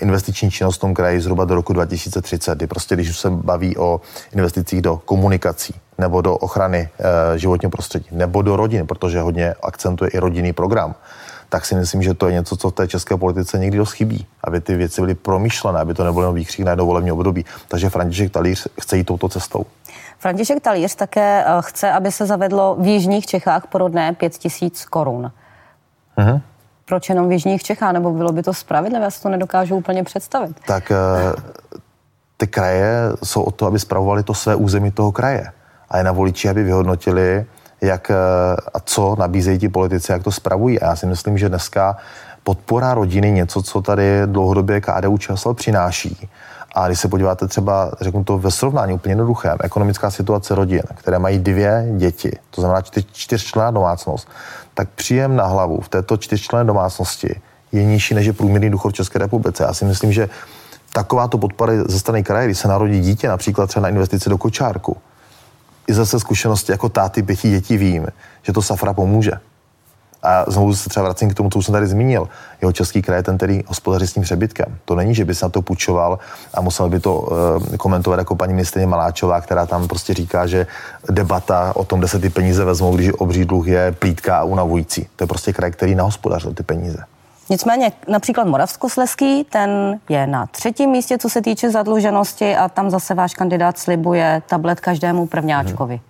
investiční 0.01 0.51
činnost 0.51 0.77
v 0.77 0.81
tom 0.81 0.95
kraji 0.95 1.21
zhruba 1.21 1.45
do 1.45 1.55
roku 1.55 1.73
2030, 1.73 2.59
kdy 2.59 2.67
prostě 2.67 2.95
když 2.95 3.11
už 3.11 3.19
se 3.19 3.31
baví 3.31 3.77
o 3.77 4.01
investicích 4.33 4.83
do 4.83 4.97
komunikací 4.97 5.75
nebo 5.99 6.21
do 6.21 6.37
ochrany 6.37 6.89
eh, 6.99 7.39
životního 7.39 7.71
prostředí 7.71 8.07
nebo 8.11 8.43
do 8.43 8.57
rodin, 8.57 8.87
protože 8.87 9.21
hodně 9.21 9.55
akcentuje 9.63 10.11
i 10.11 10.19
rodinný 10.19 10.53
program, 10.53 10.95
tak 11.49 11.67
si 11.67 11.75
myslím, 11.75 12.03
že 12.03 12.15
to 12.15 12.27
je 12.27 12.33
něco, 12.33 12.57
co 12.57 12.71
v 12.71 12.73
té 12.73 12.89
české 12.89 13.17
politice 13.17 13.59
někdy 13.59 13.79
dost 13.79 13.93
chybí, 13.93 14.27
aby 14.45 14.61
ty 14.61 14.75
věci 14.75 15.01
byly 15.01 15.15
promyšlené, 15.15 15.81
aby 15.81 15.95
to 15.95 16.05
nebylo 16.05 16.23
jenom 16.23 16.35
výkřik 16.35 16.65
na 16.65 16.73
jedno 16.73 16.87
volební 16.87 17.13
období. 17.13 17.45
Takže 17.69 17.91
František 17.91 18.33
Talíř 18.33 18.69
chce 18.81 18.97
jít 18.97 19.05
touto 19.05 19.29
cestou. 19.29 19.67
František 20.19 20.61
Talíř 20.61 20.95
také 20.95 21.45
eh, 21.47 21.51
chce, 21.61 21.93
aby 21.93 22.13
se 22.13 22.27
zavedlo 22.27 22.77
v 22.81 22.87
Jižních 22.87 23.27
Čechách 23.27 23.67
porodné 23.67 24.13
5000 24.13 24.85
korun. 24.85 25.33
Uh-huh 26.19 26.41
proč 26.89 27.09
jenom 27.09 27.29
v 27.29 27.33
Jižních 27.33 27.63
Čechách, 27.63 27.93
nebo 27.93 28.13
bylo 28.13 28.33
by 28.33 28.43
to 28.43 28.55
spravedlivé, 28.55 29.05
já 29.05 29.11
si 29.11 29.23
to 29.23 29.29
nedokážu 29.29 29.77
úplně 29.77 30.05
představit. 30.05 30.57
Tak 30.67 30.91
eh, 30.91 30.97
ty 32.37 32.47
kraje 32.47 32.93
jsou 33.25 33.43
o 33.43 33.51
to, 33.51 33.67
aby 33.67 33.79
spravovali 33.79 34.23
to 34.23 34.35
své 34.35 34.55
území 34.55 34.91
toho 34.91 35.13
kraje. 35.13 35.53
A 35.91 35.99
je 35.99 36.05
na 36.05 36.13
voliči, 36.13 36.49
aby 36.49 36.65
vyhodnotili, 36.65 37.47
jak 37.81 38.11
eh, 38.11 38.15
a 38.75 38.81
co 38.81 39.17
nabízejí 39.19 39.59
ti 39.59 39.69
politici, 39.69 40.13
jak 40.13 40.23
to 40.23 40.33
spravují. 40.33 40.81
A 40.81 40.87
já 40.87 40.97
si 40.97 41.07
myslím, 41.07 41.39
že 41.39 41.49
dneska 41.49 41.97
podpora 42.43 42.95
rodiny 42.95 43.31
něco, 43.31 43.63
co 43.63 43.83
tady 43.83 44.23
dlouhodobě 44.27 44.81
KDU 44.81 45.19
ČSL 45.19 45.55
přináší. 45.55 46.29
A 46.79 46.87
když 46.87 47.01
se 47.01 47.09
podíváte 47.09 47.49
třeba, 47.49 47.93
řeknu 48.01 48.25
to 48.25 48.39
ve 48.39 48.51
srovnání 48.51 48.93
úplně 48.93 49.13
jednoduchém, 49.13 49.59
ekonomická 49.63 50.11
situace 50.11 50.55
rodin, 50.55 50.83
které 50.95 51.19
mají 51.19 51.39
dvě 51.39 51.89
děti, 51.97 52.31
to 52.51 52.61
znamená 52.61 52.83
čtyř, 52.83 53.07
čtyřčlenná 53.13 53.71
domácnost, 53.71 54.29
tak 54.75 54.89
příjem 54.89 55.37
na 55.37 55.47
hlavu 55.47 55.81
v 55.81 55.89
této 55.89 56.17
čtyřčlenné 56.17 56.65
domácnosti 56.65 57.41
je 57.73 57.85
nižší 57.85 58.15
než 58.15 58.27
je 58.27 58.33
průměrný 58.33 58.71
důchod 58.71 58.91
v 58.91 58.93
České 58.93 59.19
republice. 59.19 59.63
Já 59.63 59.75
si 59.75 59.85
myslím, 59.85 60.13
že 60.13 60.29
takováto 60.93 61.39
podpora 61.39 61.73
ze 61.87 61.99
strany 61.99 62.25
kraje, 62.25 62.47
když 62.47 62.59
se 62.59 62.69
narodí 62.69 63.01
dítě, 63.01 63.29
například 63.29 63.67
třeba 63.67 63.83
na 63.83 63.89
investice 63.89 64.31
do 64.31 64.39
kočárku, 64.39 64.97
i 65.87 65.95
zase 65.95 66.21
zkušenosti 66.21 66.73
jako 66.73 66.89
táty 66.89 67.23
pěti 67.23 67.51
dětí 67.51 67.77
vím, 67.77 68.07
že 68.43 68.53
to 68.53 68.63
Safra 68.63 68.93
pomůže. 68.93 69.33
A 70.23 70.45
znovu 70.51 70.75
se 70.75 70.89
třeba 70.89 71.05
vracím 71.05 71.31
k 71.31 71.35
tomu, 71.35 71.51
co 71.51 71.63
jsem 71.63 71.73
tady 71.73 71.87
zmínil. 71.87 72.29
Jeho 72.61 72.73
český 72.73 73.03
kraj 73.03 73.19
je 73.19 73.23
ten, 73.23 73.37
který 73.37 73.63
hospodaří 73.67 74.07
s 74.07 74.13
tím 74.13 74.23
přebytkem. 74.23 74.79
To 74.85 74.95
není, 74.95 75.15
že 75.15 75.25
by 75.25 75.35
se 75.35 75.45
na 75.45 75.49
to 75.49 75.63
půjčoval 75.63 76.19
a 76.55 76.61
musel 76.61 76.89
by 76.89 77.01
to 77.01 77.15
uh, 77.15 77.77
komentovat 77.77 78.19
jako 78.19 78.37
paní 78.37 78.55
ministrině 78.55 78.87
Maláčová, 78.87 79.41
která 79.41 79.67
tam 79.67 79.89
prostě 79.89 80.15
říká, 80.15 80.47
že 80.47 80.67
debata 81.11 81.73
o 81.77 81.85
tom, 81.85 81.99
kde 81.99 82.09
se 82.09 82.19
ty 82.19 82.31
peníze 82.31 82.65
vezmou, 82.65 82.97
když 82.97 83.11
obří 83.19 83.45
dluh 83.45 83.67
je 83.69 83.93
plítká 83.99 84.39
a 84.39 84.45
unavující. 84.45 85.09
To 85.17 85.25
je 85.25 85.29
prostě 85.29 85.53
kraj, 85.53 85.71
který 85.71 85.95
nahospodařil 85.95 86.53
ty 86.53 86.63
peníze. 86.63 86.99
Nicméně 87.51 87.93
například 88.09 88.47
Moravskosleský, 88.47 89.45
ten 89.45 90.01
je 90.09 90.27
na 90.27 90.47
třetím 90.47 90.91
místě, 90.91 91.19
co 91.19 91.29
se 91.29 91.43
týče 91.43 91.71
zadluženosti 91.71 92.57
a 92.57 92.69
tam 92.69 92.91
zase 92.91 93.15
váš 93.15 93.35
kandidát 93.35 93.79
slibuje 93.79 94.43
tablet 94.47 94.81
každému 94.81 95.27
prvňáčkovi. 95.27 95.95
Hmm. 95.95 96.08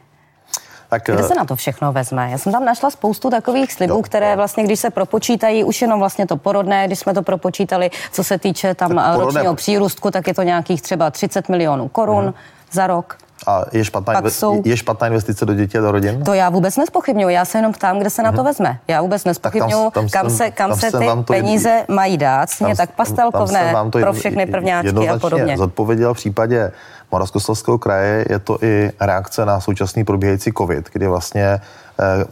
Tak, 0.88 1.02
Kde 1.04 1.22
se 1.22 1.34
eh, 1.34 1.36
na 1.36 1.44
to 1.44 1.56
všechno 1.56 1.92
vezme? 1.92 2.30
Já 2.30 2.38
jsem 2.38 2.52
tam 2.52 2.64
našla 2.64 2.90
spoustu 2.90 3.30
takových 3.30 3.72
slibů, 3.72 3.94
jo, 3.94 4.02
které 4.02 4.36
vlastně, 4.36 4.64
když 4.64 4.80
se 4.80 4.90
propočítají, 4.90 5.64
už 5.64 5.82
jenom 5.82 5.98
vlastně 5.98 6.26
to 6.26 6.36
porodné, 6.36 6.86
když 6.86 6.98
jsme 6.98 7.14
to 7.14 7.22
propočítali, 7.22 7.90
co 8.12 8.24
se 8.24 8.38
týče 8.38 8.74
tam 8.74 8.88
tak 8.88 9.06
ročního 9.06 9.28
porodné... 9.32 9.54
přírůstku, 9.54 10.10
tak 10.10 10.26
je 10.26 10.34
to 10.34 10.42
nějakých 10.42 10.82
třeba 10.82 11.10
30 11.10 11.48
milionů 11.48 11.88
korun 11.88 12.24
hmm. 12.24 12.34
za 12.72 12.86
rok. 12.86 13.16
A 13.46 13.64
je 13.72 13.84
špatná, 13.84 14.20
inve- 14.20 14.30
jsou... 14.30 14.62
je 14.64 14.76
špatná 14.76 15.06
investice 15.06 15.46
do 15.46 15.54
dětí 15.54 15.78
a 15.78 15.80
do 15.80 15.92
rodin? 15.92 16.24
To 16.24 16.34
já 16.34 16.50
vůbec 16.50 16.76
nespochybnuju. 16.76 17.28
Já 17.28 17.44
se 17.44 17.58
jenom 17.58 17.72
ptám, 17.72 17.98
kde 17.98 18.10
se 18.10 18.22
na 18.22 18.32
to 18.32 18.36
mhm. 18.36 18.44
vezme. 18.44 18.78
Já 18.88 19.02
vůbec 19.02 19.24
nespochybnuju, 19.24 19.90
kam, 19.90 20.08
kam 20.08 20.30
se, 20.30 20.50
kam 20.50 20.76
se 20.76 20.98
ty 20.98 21.06
peníze 21.26 21.84
to, 21.86 21.94
mají 21.94 22.18
dát. 22.18 22.50
Sně 22.50 22.76
tak 22.76 22.90
pastelkovné 22.90 23.74
pro 24.00 24.12
všechny 24.12 24.46
prvňáčky 24.46 25.08
a 25.08 25.18
podobně. 25.18 25.56
zodpověděl 25.56 26.14
v 26.14 26.16
případě 26.16 26.72
Moravskoslezského 27.12 27.78
kraje 27.78 28.24
je 28.30 28.38
to 28.38 28.58
i 28.62 28.90
reakce 29.00 29.44
na 29.46 29.60
současný 29.60 30.04
probíhající 30.04 30.52
COVID, 30.58 30.88
kdy 30.92 31.06
vlastně 31.06 31.44
eh, 31.44 31.60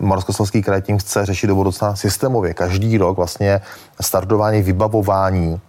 Moravskoslezský 0.01 0.63
kraj 0.63 0.83
tím 0.83 0.99
chce 0.99 1.27
řešit 1.27 1.47
do 1.47 1.55
budoucna 1.55 1.97
systémově. 1.97 2.55
Každý 2.55 2.99
rok 2.99 3.17
vlastně 3.17 3.61
startování, 4.01 4.63
vybavování 4.63 5.61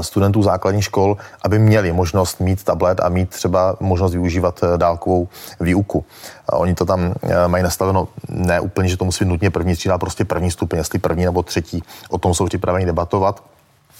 studentů 0.00 0.42
základních 0.42 0.84
škol, 0.84 1.16
aby 1.42 1.58
měli 1.58 1.92
možnost 1.92 2.40
mít 2.40 2.64
tablet 2.64 3.00
a 3.00 3.08
mít 3.08 3.30
třeba 3.30 3.76
možnost 3.80 4.12
využívat 4.12 4.60
eh, 4.62 4.78
dálkovou 4.78 5.28
výuku. 5.60 6.04
Oni 6.52 6.74
to 6.74 6.84
tam 6.84 7.14
mají 7.46 7.62
nastaveno 7.62 8.08
ne 8.28 8.60
úplně, 8.60 8.88
že 8.88 8.96
to 8.96 9.04
musí 9.04 9.24
být 9.24 9.30
nutně 9.30 9.50
první 9.50 9.74
třída, 9.74 9.98
prostě 9.98 10.24
první 10.24 10.50
stupeň, 10.50 10.78
jestli 10.78 10.98
první 10.98 11.24
nebo 11.24 11.42
třetí, 11.42 11.82
o 12.10 12.18
tom 12.18 12.34
jsou 12.34 12.46
připraveni 12.46 12.86
debatovat 12.86 13.42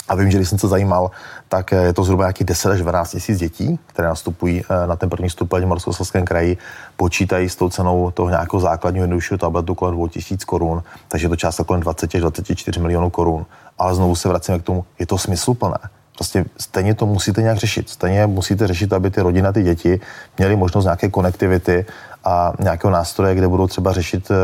A 0.08 0.14
vím, 0.14 0.30
že 0.30 0.38
když 0.38 0.48
jsem 0.48 0.58
se 0.58 0.68
zajímal, 0.68 1.10
tak 1.48 1.72
je 1.72 1.92
to 1.92 2.04
zhruba 2.04 2.24
nějakých 2.24 2.46
10 2.46 2.70
až 2.70 2.80
12 2.80 3.10
tisíc 3.10 3.38
dětí, 3.38 3.78
které 3.86 4.08
nastupují 4.08 4.62
na 4.86 4.96
ten 4.96 5.10
první 5.10 5.30
stupeň 5.30 5.62
v 5.62 5.66
Moravskoslezském 5.66 6.24
kraji, 6.24 6.56
počítají 6.96 7.48
s 7.48 7.56
tou 7.56 7.68
cenou 7.68 8.10
toho 8.10 8.30
nějakého 8.30 8.60
základního 8.60 9.02
jednoduššího 9.02 9.38
tabletu 9.38 9.74
kolem 9.74 9.94
2000 9.94 10.44
korun, 10.44 10.82
takže 11.08 11.24
je 11.24 11.28
to 11.28 11.36
částka 11.36 11.64
kolem 11.64 11.80
20 11.80 12.14
až 12.14 12.20
24 12.20 12.80
milionů 12.80 13.10
korun. 13.10 13.46
Ale 13.78 13.94
znovu 13.94 14.16
se 14.16 14.28
vracíme 14.28 14.58
k 14.58 14.62
tomu, 14.62 14.84
je 14.98 15.06
to 15.06 15.18
smysluplné. 15.18 15.78
Prostě 16.18 16.44
stejně 16.58 16.94
to 16.94 17.06
musíte 17.06 17.42
nějak 17.42 17.58
řešit. 17.58 17.88
Stejně 17.88 18.26
musíte 18.26 18.66
řešit, 18.66 18.92
aby 18.92 19.10
ty 19.10 19.20
rodiny 19.20 19.48
a 19.48 19.52
ty 19.52 19.62
děti 19.62 20.00
měly 20.38 20.56
možnost 20.56 20.84
nějaké 20.84 21.08
konektivity 21.08 21.86
a 22.24 22.52
nějakého 22.58 22.90
nástroje, 22.90 23.34
kde 23.34 23.48
budou 23.48 23.66
třeba 23.66 23.92
řešit 23.92 24.30
eh, 24.30 24.34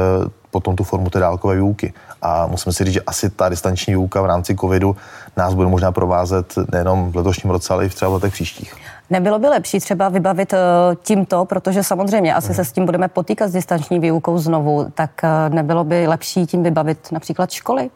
potom 0.50 0.76
tu 0.76 0.84
formu 0.84 1.10
té 1.10 1.18
dálkové 1.18 1.54
výuky. 1.54 1.92
A 2.22 2.46
musím 2.46 2.72
si 2.72 2.84
říct, 2.84 2.94
že 2.94 3.00
asi 3.00 3.30
ta 3.30 3.48
distanční 3.48 3.92
výuka 3.92 4.22
v 4.22 4.26
rámci 4.26 4.56
covidu 4.56 4.96
nás 5.37 5.54
bude 5.54 5.68
možná 5.68 5.92
provázet 5.92 6.54
nejenom 6.72 7.12
v 7.12 7.16
letošním 7.16 7.50
roce, 7.50 7.74
ale 7.74 7.87
i 7.87 7.88
v 7.88 7.94
třeba 7.94 8.08
v 8.08 8.14
letech 8.14 8.32
příštích. 8.32 8.74
Nebylo 9.10 9.38
by 9.38 9.48
lepší 9.48 9.80
třeba 9.80 10.08
vybavit 10.08 10.52
eh, 10.52 10.58
tímto, 11.02 11.44
protože 11.44 11.82
samozřejmě 11.82 12.34
asi 12.34 12.54
se 12.54 12.64
s 12.64 12.72
tím 12.72 12.87
budeme 12.87 13.08
potýkat 13.08 13.48
s 13.48 13.52
distanční 13.52 13.98
výukou 13.98 14.38
znovu, 14.38 14.87
tak 14.94 15.10
eh, 15.24 15.28
nebylo 15.48 15.84
by 15.84 16.06
lepší 16.06 16.46
tím 16.46 16.62
vybavit 16.62 17.12
například 17.12 17.50
školy? 17.50 17.90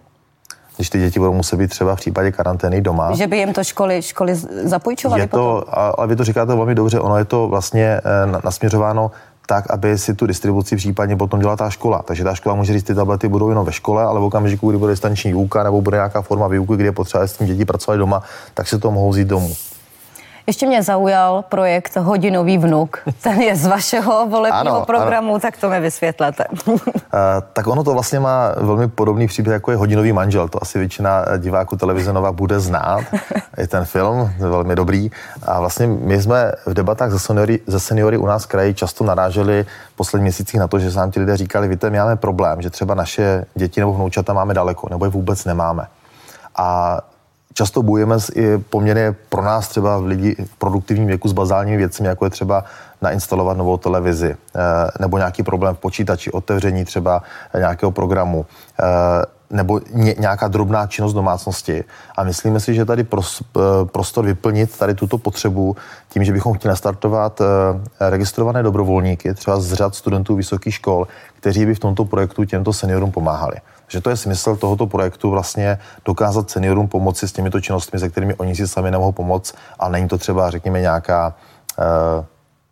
Když 0.79 0.91
ty 0.91 0.99
děti 0.99 1.19
budou 1.19 1.33
muset 1.33 1.57
být 1.57 1.71
třeba 1.71 1.97
v 1.97 1.99
případě 1.99 2.33
karantény 2.33 2.81
doma. 2.81 3.13
Že 3.15 3.27
by 3.27 3.39
jim 3.39 3.53
to 3.53 3.65
školy, 3.65 4.03
školy 4.03 4.35
zapůjčovaly 4.65 5.21
Je 5.21 5.27
to, 5.27 5.65
ale 5.99 6.07
vy 6.07 6.17
to 6.17 6.25
říkáte 6.25 6.55
velmi 6.55 6.75
dobře, 6.75 7.01
ono 7.01 7.19
je 7.19 7.25
to 7.25 7.49
vlastně 7.49 7.85
eh, 7.85 8.41
nasměřováno 8.45 9.11
tak, 9.47 9.71
aby 9.71 9.99
si 9.99 10.15
tu 10.15 10.27
distribuci 10.27 10.77
případně 10.77 11.17
potom 11.17 11.41
dělala 11.41 11.57
ta 11.57 11.71
škola. 11.71 12.03
Takže 12.03 12.25
ta 12.25 12.35
škola 12.35 12.55
může 12.55 12.73
říct, 12.73 12.83
ty 12.83 12.95
tablety 12.95 13.29
budou 13.29 13.49
jenom 13.49 13.67
ve 13.67 13.73
škole, 13.73 14.03
ale 14.03 14.21
v 14.21 14.23
okamžiku, 14.23 14.69
kdy 14.69 14.79
bude 14.79 14.93
distanční 14.93 15.33
výuka 15.33 15.63
nebo 15.63 15.81
bude 15.81 15.97
nějaká 15.97 16.23
forma 16.23 16.49
výuky, 16.49 16.75
kde 16.77 16.85
je 16.85 16.93
potřeba 16.93 17.27
s 17.27 17.33
tím 17.33 17.47
děti 17.47 17.65
pracovat 17.65 17.97
doma, 17.97 18.23
tak 18.55 18.69
se 18.69 18.79
to 18.79 18.91
mohou 18.91 19.11
vzít 19.11 19.29
domů. 19.29 19.55
Ještě 20.49 20.67
mě 20.67 20.83
zaujal 20.83 21.45
projekt 21.49 21.97
Hodinový 21.97 22.59
vnuk. 22.59 22.99
Ten 23.23 23.41
je 23.41 23.57
z 23.57 23.67
vašeho 23.67 24.27
volebního 24.27 24.77
ano, 24.77 24.85
programu, 24.87 25.31
ano. 25.31 25.41
tak 25.41 25.57
to 25.57 25.69
mi 25.69 25.81
vysvětlete. 25.81 26.45
uh, 26.67 26.81
tak 27.53 27.67
ono 27.67 27.85
to 27.85 27.93
vlastně 27.93 28.21
má 28.21 28.53
velmi 28.57 28.89
podobný 28.89 29.27
příběh, 29.27 29.53
jako 29.53 29.71
je 29.71 29.77
Hodinový 29.77 30.13
manžel. 30.13 30.49
To 30.49 30.63
asi 30.63 30.79
většina 30.79 31.25
diváků 31.39 31.77
televize 31.77 32.13
Nova 32.13 32.33
bude 32.33 32.61
znát. 32.61 33.05
Je 33.57 33.69
ten 33.69 33.85
film 33.85 34.31
velmi 34.39 34.77
dobrý. 34.77 35.11
A 35.47 35.61
vlastně 35.61 35.87
my 35.87 36.23
jsme 36.23 36.53
v 36.67 36.75
debatách 36.75 37.11
ze 37.11 37.19
seniory, 37.19 37.61
ze 37.67 37.81
seniory 37.81 38.17
u 38.17 38.27
nás 38.27 38.45
v 38.45 38.47
kraji 38.47 38.75
často 38.75 39.05
naráželi 39.05 39.67
v 39.93 39.97
posledních 39.97 40.25
měsících 40.25 40.61
na 40.61 40.69
to, 40.69 40.79
že 40.79 40.91
se 40.91 40.99
nám 40.99 41.11
ti 41.11 41.21
lidé 41.21 41.37
říkali, 41.37 41.69
víte, 41.69 41.91
my 41.91 41.99
máme 41.99 42.17
problém, 42.17 42.63
že 42.63 42.71
třeba 42.71 42.95
naše 42.95 43.45
děti 43.55 43.81
nebo 43.81 43.93
vnoučata 43.93 44.33
máme 44.33 44.55
daleko, 44.55 44.89
nebo 44.91 45.05
je 45.05 45.11
vůbec 45.11 45.45
nemáme. 45.45 45.87
A 46.57 46.99
často 47.59 47.83
bojujeme 47.83 48.21
s 48.21 48.31
i 48.35 48.59
poměrně 48.59 49.15
pro 49.29 49.43
nás 49.43 49.69
třeba 49.69 49.99
v 49.99 50.07
lidi 50.07 50.37
v 50.45 50.57
produktivním 50.59 51.07
věku 51.07 51.29
s 51.29 51.33
bazálními 51.33 51.77
věcmi, 51.77 52.09
jako 52.09 52.25
je 52.25 52.31
třeba 52.31 52.65
nainstalovat 53.03 53.57
novou 53.57 53.77
televizi 53.77 54.31
eh, 54.31 54.61
nebo 55.01 55.19
nějaký 55.19 55.43
problém 55.43 55.75
v 55.75 55.79
počítači, 55.79 56.31
otevření 56.31 56.85
třeba 56.85 57.23
nějakého 57.59 57.91
programu 57.91 58.47
eh, 58.81 58.85
nebo 59.51 59.81
nějaká 60.19 60.49
drobná 60.49 60.87
činnost 60.87 61.15
domácnosti. 61.15 61.85
A 62.17 62.25
myslíme 62.25 62.61
si, 62.61 62.75
že 62.75 62.85
tady 62.85 63.03
eh, 63.03 63.61
prostor 63.85 64.25
vyplnit 64.25 64.79
tady 64.79 64.95
tuto 64.95 65.19
potřebu 65.19 65.77
tím, 66.09 66.25
že 66.25 66.33
bychom 66.33 66.55
chtěli 66.55 66.71
nastartovat 66.71 67.41
registrované 68.01 68.63
dobrovolníky, 68.63 69.35
třeba 69.35 69.61
z 69.61 69.73
řad 69.73 69.95
studentů 69.95 70.35
vysokých 70.35 70.75
škol, 70.75 71.09
kteří 71.41 71.67
by 71.67 71.75
v 71.75 71.79
tomto 71.79 72.05
projektu 72.05 72.45
těmto 72.45 72.73
seniorům 72.73 73.11
pomáhali 73.13 73.57
že 73.89 74.01
to 74.01 74.11
je 74.11 74.17
smysl 74.17 74.57
tohoto 74.57 74.87
projektu 74.87 75.31
vlastně 75.31 75.79
dokázat 76.05 76.51
seniorům 76.51 76.89
pomoci 76.89 77.29
s 77.29 77.33
těmito 77.33 77.61
činnostmi, 77.61 77.99
se 77.99 78.09
kterými 78.09 78.35
oni 78.35 78.57
si 78.57 78.69
sami 78.69 78.91
nemohou 78.91 79.13
pomoct, 79.13 79.55
a 79.79 79.89
není 79.89 80.09
to 80.09 80.19
třeba, 80.19 80.51
řekněme, 80.51 80.81
nějaká 80.81 81.35
uh, 81.79 81.85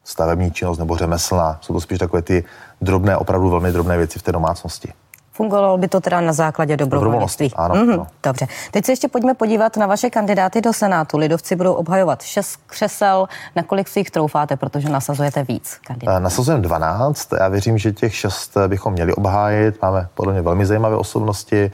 stavební 0.05 0.51
činnost 0.51 0.79
nebo 0.79 0.97
řemeslná. 0.97 1.59
Jsou 1.61 1.75
to 1.75 1.81
spíš 1.81 1.99
takové 1.99 2.23
ty 2.23 2.45
drobné, 2.81 3.17
opravdu 3.17 3.51
velmi 3.51 3.73
drobné 3.73 3.97
věci 3.97 4.19
v 4.19 4.23
té 4.23 4.33
domácnosti. 4.33 4.93
Fungovalo 5.37 5.79
by 5.79 5.89
to 5.89 6.01
teda 6.01 6.21
na 6.21 6.33
základě 6.33 6.77
dobrovolnictví. 6.77 7.53
Ano, 7.55 7.75
mm-hmm. 7.75 7.93
ano. 7.93 8.07
Dobře. 8.23 8.47
Teď 8.71 8.85
se 8.85 8.93
ještě 8.93 9.09
pojďme 9.09 9.35
podívat 9.35 9.77
na 9.77 9.87
vaše 9.87 10.11
kandidáty 10.11 10.61
do 10.61 10.73
Senátu. 10.73 11.19
Lidovci 11.19 11.57
budou 11.57 11.73
obhajovat 11.73 12.23
šest 12.23 12.61
křesel. 12.67 13.29
Na 13.57 13.63
kolik 13.63 13.89
si 13.89 14.01
jich 14.01 14.11
troufáte, 14.11 14.57
protože 14.57 14.89
nasazujete 14.89 15.45
víc 15.45 15.79
kandidátů? 15.87 16.17
Eh, 16.17 16.21
nasazujeme 16.21 16.63
12. 16.63 17.33
Já 17.33 17.49
věřím, 17.49 17.79
že 17.79 17.93
těch 17.93 18.15
šest 18.15 18.57
bychom 18.67 18.93
měli 18.93 19.15
obhájit. 19.15 19.83
Máme 19.83 20.09
podle 20.15 20.33
mě 20.33 20.43
velmi 20.43 20.67
zajímavé 20.67 20.97
osobnosti 20.97 21.71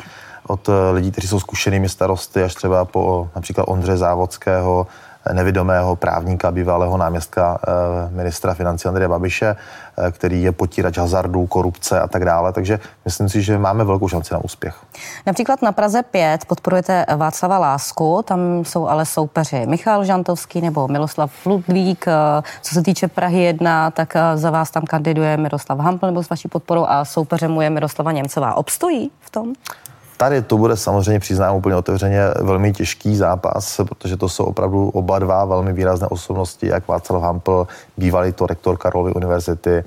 od 0.47 0.69
eh, 0.69 0.91
lidí, 0.91 1.13
kteří 1.13 1.29
jsou 1.29 1.41
zkušenými 1.41 1.89
starosty, 1.89 2.43
až 2.43 2.55
třeba 2.55 2.85
po 2.85 3.29
například 3.35 3.65
Ondře 3.69 3.97
Závodského, 3.97 4.87
nevidomého 5.33 5.97
právníka, 5.97 6.51
bývalého 6.51 6.97
náměstka 6.97 7.59
eh, 7.63 7.71
ministra 8.11 8.55
financí 8.55 8.89
Andreje 8.89 9.09
Babiše, 9.09 9.57
eh, 9.57 10.13
který 10.13 10.43
je 10.43 10.53
potírač 10.53 10.99
hazardů, 10.99 11.47
korupce 11.47 12.01
a 12.01 12.09
tak 12.09 12.25
dále. 12.25 12.53
Takže 12.53 12.81
myslím 13.05 13.29
si, 13.29 13.43
že 13.43 13.59
máme 13.59 13.85
velkou 13.85 14.09
šanci 14.09 14.35
na 14.35 14.45
úspěch. 14.45 14.77
Například 15.27 15.63
na 15.63 15.73
Praze 15.73 16.03
5 16.03 16.45
podporujete 16.45 17.07
Václava 17.17 17.59
Lásku, 17.59 18.23
tam 18.25 18.41
jsou 18.65 18.89
ale 18.89 19.07
soupeři 19.07 19.67
Michal 19.67 20.05
Žantovský 20.05 20.61
nebo 20.61 20.89
Miloslav 20.89 21.47
Ludvík. 21.47 22.05
Eh, 22.09 22.43
co 22.63 22.75
se 22.75 22.83
týče 22.83 23.09
Prahy 23.09 23.43
1, 23.43 23.91
tak 23.91 24.15
za 24.35 24.51
vás 24.51 24.71
tam 24.71 24.83
kandiduje 24.83 25.37
Miroslav 25.37 25.79
Hampl 25.79 26.07
nebo 26.07 26.23
s 26.23 26.31
vaší 26.31 26.49
podporou 26.49 26.87
a 26.89 27.05
soupeřem 27.05 27.51
mu 27.51 27.61
je 27.61 27.71
Miroslava 27.71 28.13
Němcová. 28.13 28.55
Obstojí 28.55 29.11
v 29.21 29.31
tom? 29.31 29.53
Tady 30.23 30.43
to 30.43 30.59
bude 30.59 30.77
samozřejmě, 30.77 31.21
přiznám 31.21 31.57
úplně 31.57 31.77
otevřeně, 31.77 32.21
velmi 32.41 32.73
těžký 32.73 33.17
zápas, 33.17 33.81
protože 33.89 34.17
to 34.17 34.29
jsou 34.29 34.45
opravdu 34.45 34.89
oba 34.89 35.19
dva 35.19 35.45
velmi 35.45 35.73
výrazné 35.73 36.07
osobnosti, 36.07 36.67
jak 36.67 36.89
Václav 36.89 37.23
Hampl, 37.23 37.67
bývalý 37.97 38.33
to 38.33 38.47
rektor 38.47 38.77
Karlovy 38.77 39.13
univerzity, 39.13 39.85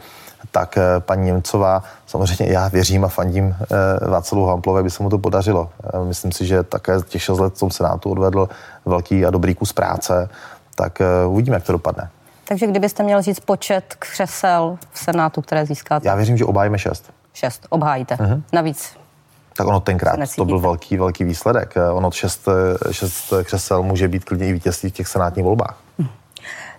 tak 0.52 0.78
eh, 0.78 0.82
paní 1.00 1.26
Němcová. 1.26 1.84
Samozřejmě 2.08 2.54
já 2.54 2.68
věřím 2.68 3.06
a 3.06 3.08
fandím 3.08 3.56
eh, 3.62 4.10
Václavu 4.10 4.46
Hamplové, 4.46 4.84
by 4.84 4.90
se 4.90 5.04
mu 5.04 5.10
to 5.10 5.18
podařilo. 5.18 5.70
Eh, 5.84 6.06
myslím 6.06 6.32
si, 6.32 6.46
že 6.46 6.64
také 6.64 7.02
těch 7.08 7.24
6 7.24 7.40
let 7.40 7.54
v 7.56 7.60
tom 7.60 7.72
Senátu 7.72 8.12
odvedl 8.12 8.50
velký 8.86 9.26
a 9.26 9.30
dobrý 9.30 9.56
kus 9.56 9.74
práce, 9.74 10.30
tak 10.76 11.00
uvidíme, 11.28 11.56
jak 11.56 11.64
to 11.64 11.72
dopadne. 11.72 12.10
Takže 12.48 12.68
kdybyste 12.68 13.04
měl 13.04 13.22
říct 13.22 13.40
počet 13.40 13.96
křesel 14.00 14.78
v 14.92 15.00
Senátu, 15.00 15.42
které 15.42 15.66
získáte? 15.66 16.08
Já 16.08 16.16
věřím, 16.16 16.38
že 16.38 16.46
obhájíme 16.46 16.80
šest. 16.80 17.12
Šest, 17.34 17.68
obhájíte. 17.70 18.16
Uh-huh. 18.16 18.42
Navíc 18.54 19.05
tak 19.58 19.68
ono 19.68 19.80
tenkrát 19.80 20.20
to 20.36 20.46
byl 20.46 20.60
velký, 20.60 20.98
velký 20.98 21.24
výsledek. 21.24 21.74
Ono 21.92 22.12
šest, 22.12 22.48
šest 22.92 23.34
křesel 23.44 23.84
může 23.84 24.08
být 24.08 24.26
klidně 24.26 24.48
i 24.48 24.54
vítězství 24.54 24.90
v 24.90 24.94
těch 24.94 25.08
senátních 25.08 25.46
volbách. 25.46 25.85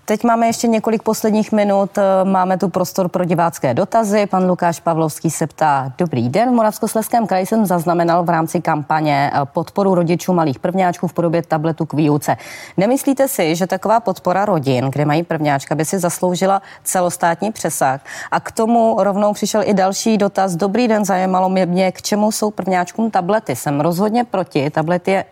Teď 0.09 0.25
máme 0.25 0.47
ještě 0.47 0.69
několik 0.69 1.03
posledních 1.03 1.53
minut. 1.53 1.99
Máme 2.25 2.59
tu 2.59 2.69
prostor 2.69 3.09
pro 3.09 3.25
divácké 3.25 3.75
dotazy. 3.75 4.27
Pan 4.27 4.49
Lukáš 4.49 4.81
Pavlovský 4.81 5.31
se 5.31 5.47
ptá. 5.47 5.93
Dobrý 5.99 6.29
den. 6.29 6.51
V 6.51 6.53
Moravskoslezském 6.53 7.27
kraji 7.27 7.47
jsem 7.47 7.67
zaznamenal 7.67 8.25
v 8.25 8.29
rámci 8.29 8.61
kampaně 8.61 9.33
podporu 9.45 9.95
rodičů 9.95 10.33
malých 10.33 10.59
prvňáčků 10.59 11.07
v 11.07 11.13
podobě 11.13 11.43
tabletu 11.43 11.87
k 11.87 11.93
výuce. 11.93 12.37
Nemyslíte 12.77 13.29
si, 13.29 13.57
že 13.57 13.67
taková 13.67 14.01
podpora 14.01 14.45
rodin, 14.45 14.91
kde 14.91 15.05
mají 15.05 15.23
prvňáčka, 15.23 15.75
by 15.75 15.85
si 15.85 15.99
zasloužila 15.99 16.63
celostátní 16.85 17.53
přesah? 17.53 18.01
A 18.31 18.41
k 18.41 18.53
tomu 18.53 18.97
rovnou 18.99 19.33
přišel 19.33 19.63
i 19.65 19.75
další 19.75 20.19
dotaz. 20.19 20.57
Dobrý 20.57 20.89
den, 20.89 21.05
zajímalo 21.05 21.49
mě, 21.49 21.93
k 21.93 22.03
čemu 22.03 22.33
jsou 22.33 22.51
prvňáčkům 22.51 23.11
tablety. 23.11 23.57
Jsem 23.57 23.81
rozhodně 23.81 24.25
proti. 24.25 24.71
Tablety 24.71 25.17
eh, 25.17 25.25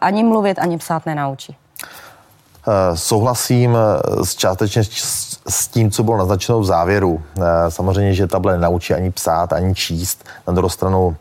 ani 0.00 0.24
mluvit, 0.24 0.58
ani 0.58 0.78
psát 0.78 1.06
nenaučí. 1.06 1.56
Eh, 2.68 2.96
souhlasím 2.96 3.76
eh, 3.76 4.24
s 4.26 4.34
částečně 4.34 4.82
s 5.48 5.68
tím, 5.68 5.90
co 5.90 6.02
bylo 6.02 6.16
naznačeno 6.16 6.60
v 6.60 6.64
závěru. 6.64 7.22
Eh, 7.36 7.42
samozřejmě, 7.68 8.14
že 8.14 8.26
tablet 8.26 8.58
naučí 8.58 8.94
ani 8.94 9.10
psát, 9.10 9.52
ani 9.52 9.74
číst. 9.74 10.24
Na 10.46 10.52
druhou 10.52 10.68
stranu, 10.68 11.16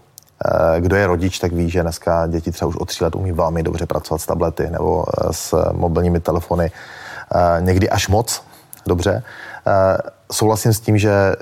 kdo 0.80 0.96
je 0.96 1.08
rodič, 1.08 1.40
tak 1.40 1.52
ví, 1.52 1.70
že 1.70 1.82
dneska 1.82 2.28
děti 2.28 2.52
třeba 2.52 2.70
už 2.70 2.76
od 2.76 2.86
tří 2.86 3.04
let 3.04 3.16
umí 3.16 3.32
velmi 3.32 3.64
dobře 3.64 3.86
pracovat 3.86 4.22
s 4.22 4.26
tablety 4.26 4.70
nebo 4.70 5.06
s 5.32 5.72
mobilními 5.72 6.20
telefony. 6.20 6.72
Někdy 7.60 7.90
až 7.90 8.08
moc 8.08 8.44
dobře. 8.88 9.24
Souhlasím 10.32 10.74
s 10.74 10.80
tím, 10.80 10.98
že 10.98 11.36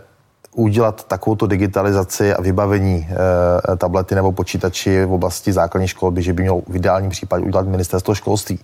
udělat 0.56 1.04
takovouto 1.04 1.48
digitalizaci 1.48 2.34
a 2.34 2.42
vybavení 2.42 3.08
e, 3.74 3.76
tablety 3.78 4.16
nebo 4.16 4.32
počítači 4.32 5.06
v 5.06 5.14
oblasti 5.14 5.54
základní 5.54 5.88
škol 5.88 6.12
by, 6.12 6.22
že 6.22 6.34
by 6.34 6.42
mělo 6.42 6.62
v 6.68 6.76
ideálním 6.76 7.10
případě 7.10 7.44
udělat 7.44 7.68
ministerstvo 7.68 8.16
školství 8.16 8.60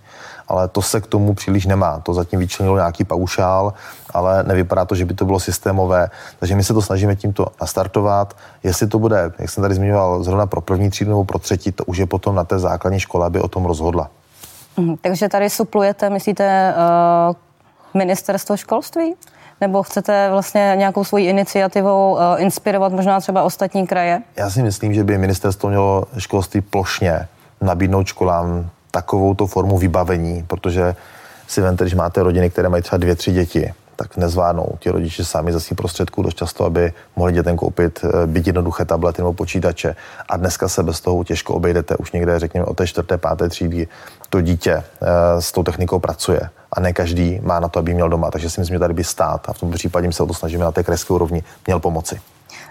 ale 0.47 0.67
to 0.67 0.81
se 0.81 1.01
k 1.01 1.07
tomu 1.07 1.33
příliš 1.33 1.65
nemá. 1.65 1.99
To 1.99 2.13
zatím 2.13 2.39
vyčlenilo 2.39 2.75
nějaký 2.75 3.03
paušál, 3.03 3.73
ale 4.13 4.43
nevypadá 4.43 4.85
to, 4.85 4.95
že 4.95 5.05
by 5.05 5.13
to 5.13 5.25
bylo 5.25 5.39
systémové. 5.39 6.09
Takže 6.39 6.55
my 6.55 6.63
se 6.63 6.73
to 6.73 6.81
snažíme 6.81 7.15
tímto 7.15 7.47
nastartovat. 7.61 8.37
Jestli 8.63 8.87
to 8.87 8.99
bude, 8.99 9.31
jak 9.39 9.49
jsem 9.49 9.61
tady 9.61 9.75
zmiňoval, 9.75 10.23
zrovna 10.23 10.45
pro 10.45 10.61
první 10.61 10.89
třídu 10.89 11.09
nebo 11.09 11.25
pro 11.25 11.39
třetí, 11.39 11.71
to 11.71 11.85
už 11.85 11.97
je 11.97 12.05
potom 12.05 12.35
na 12.35 12.43
té 12.43 12.59
základní 12.59 12.99
škole, 12.99 13.25
aby 13.25 13.39
o 13.39 13.47
tom 13.47 13.65
rozhodla. 13.65 14.09
Mhm, 14.77 14.95
takže 15.01 15.29
tady 15.29 15.49
suplujete, 15.49 16.09
myslíte, 16.09 16.73
uh, 17.29 17.35
ministerstvo 17.93 18.57
školství? 18.57 19.13
Nebo 19.61 19.83
chcete 19.83 20.29
vlastně 20.31 20.73
nějakou 20.75 21.03
svoji 21.03 21.29
iniciativou 21.29 22.13
uh, 22.13 22.19
inspirovat 22.37 22.91
možná 22.91 23.19
třeba 23.19 23.43
ostatní 23.43 23.87
kraje? 23.87 24.21
Já 24.35 24.49
si 24.49 24.63
myslím, 24.63 24.93
že 24.93 25.03
by 25.03 25.17
ministerstvo 25.17 25.69
mělo 25.69 26.03
školství 26.17 26.61
plošně 26.61 27.27
nabídnout 27.61 28.07
školám 28.07 28.69
takovou 28.91 29.33
to 29.33 29.47
formu 29.47 29.77
vybavení, 29.77 30.43
protože 30.47 30.95
si 31.47 31.61
vemte, 31.61 31.83
když 31.83 31.93
máte 31.93 32.23
rodiny, 32.23 32.49
které 32.49 32.69
mají 32.69 32.83
třeba 32.83 32.97
dvě, 32.97 33.15
tři 33.15 33.31
děti, 33.31 33.73
tak 33.95 34.17
nezvládnou 34.17 34.75
ti 34.79 34.89
rodiče 34.89 35.25
sami 35.25 35.53
za 35.53 35.59
svých 35.59 35.77
prostředků 35.77 36.21
dost 36.21 36.37
často, 36.37 36.65
aby 36.65 36.93
mohli 37.15 37.33
dětem 37.33 37.57
koupit 37.57 37.99
eh, 38.03 38.27
byť 38.27 38.47
jednoduché 38.47 38.85
tablety 38.85 39.21
nebo 39.21 39.33
počítače. 39.33 39.95
A 40.29 40.37
dneska 40.37 40.67
se 40.67 40.83
bez 40.83 41.01
toho 41.01 41.23
těžko 41.23 41.53
obejdete. 41.53 41.97
Už 41.97 42.11
někde, 42.11 42.39
řekněme, 42.39 42.65
o 42.65 42.73
té 42.73 42.87
čtvrté, 42.87 43.17
páté 43.17 43.49
třídy 43.49 43.87
to 44.29 44.41
dítě 44.41 44.71
eh, 44.73 45.41
s 45.41 45.51
tou 45.51 45.63
technikou 45.63 45.99
pracuje. 45.99 46.49
A 46.71 46.79
ne 46.79 46.93
každý 46.93 47.39
má 47.43 47.59
na 47.59 47.67
to, 47.67 47.79
aby 47.79 47.93
měl 47.93 48.09
doma. 48.09 48.31
Takže 48.31 48.49
si 48.49 48.59
myslím, 48.59 48.75
že 48.75 48.79
tady 48.79 48.93
by 48.93 49.03
stát, 49.03 49.49
a 49.49 49.53
v 49.53 49.59
tom 49.59 49.71
případě 49.71 50.11
se 50.11 50.23
o 50.23 50.27
to 50.27 50.33
snažíme 50.33 50.63
na 50.63 50.71
té 50.71 50.83
krajské 50.83 51.13
úrovni, 51.13 51.43
měl 51.67 51.79
pomoci. 51.79 52.19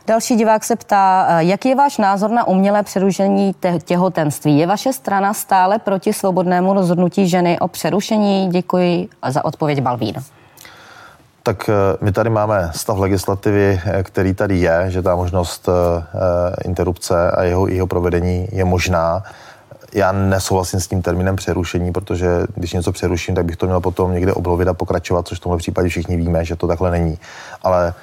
Další 0.06 0.36
divák 0.36 0.64
se 0.64 0.76
ptá, 0.76 1.26
eh, 1.28 1.44
jaký 1.44 1.68
je 1.68 1.74
váš 1.74 1.98
názor 1.98 2.30
na 2.30 2.46
umělé 2.46 2.82
přerušení 2.82 3.54
těhotenství? 3.84 4.58
Je 4.58 4.66
vaše 4.66 4.92
strana 4.92 5.34
stále 5.34 5.78
proti 5.78 6.12
svobodnému 6.12 6.74
rozhodnutí 6.74 7.28
ženy 7.28 7.58
o 7.58 7.68
přerušení? 7.68 8.48
Děkuji 8.48 9.08
za 9.28 9.44
odpověď 9.44 9.80
Balvín. 9.80 10.14
Tak 11.46 11.68
eh, 11.68 11.72
my 12.00 12.12
tady 12.12 12.30
máme 12.30 12.70
stav 12.74 12.98
legislativy, 12.98 13.80
eh, 13.84 14.02
který 14.02 14.34
tady 14.34 14.58
je, 14.58 14.84
že 14.88 15.02
ta 15.02 15.16
možnost 15.16 15.68
interrupce 16.64 17.30
a 17.30 17.42
jeho, 17.42 17.68
jeho 17.68 17.86
provedení 17.86 18.48
je 18.52 18.64
možná. 18.64 19.22
Já 19.92 20.12
nesouhlasím 20.12 20.80
s 20.80 20.88
tím 20.88 21.02
termínem 21.02 21.36
přerušení, 21.36 21.92
protože 21.92 22.28
když 22.54 22.72
něco 22.72 22.92
přeruším, 22.92 23.34
tak 23.34 23.44
bych 23.44 23.56
to 23.56 23.66
měl 23.66 23.80
potom 23.80 24.12
někde 24.12 24.32
oblovit 24.32 24.68
a 24.68 24.74
pokračovat, 24.74 25.28
což 25.28 25.38
v 25.38 25.42
tomhle 25.42 25.58
případě 25.58 25.88
všichni 25.88 26.16
víme, 26.16 26.44
že 26.44 26.56
to 26.56 26.66
takhle 26.66 26.90
není. 26.90 27.18
Ale 27.62 27.94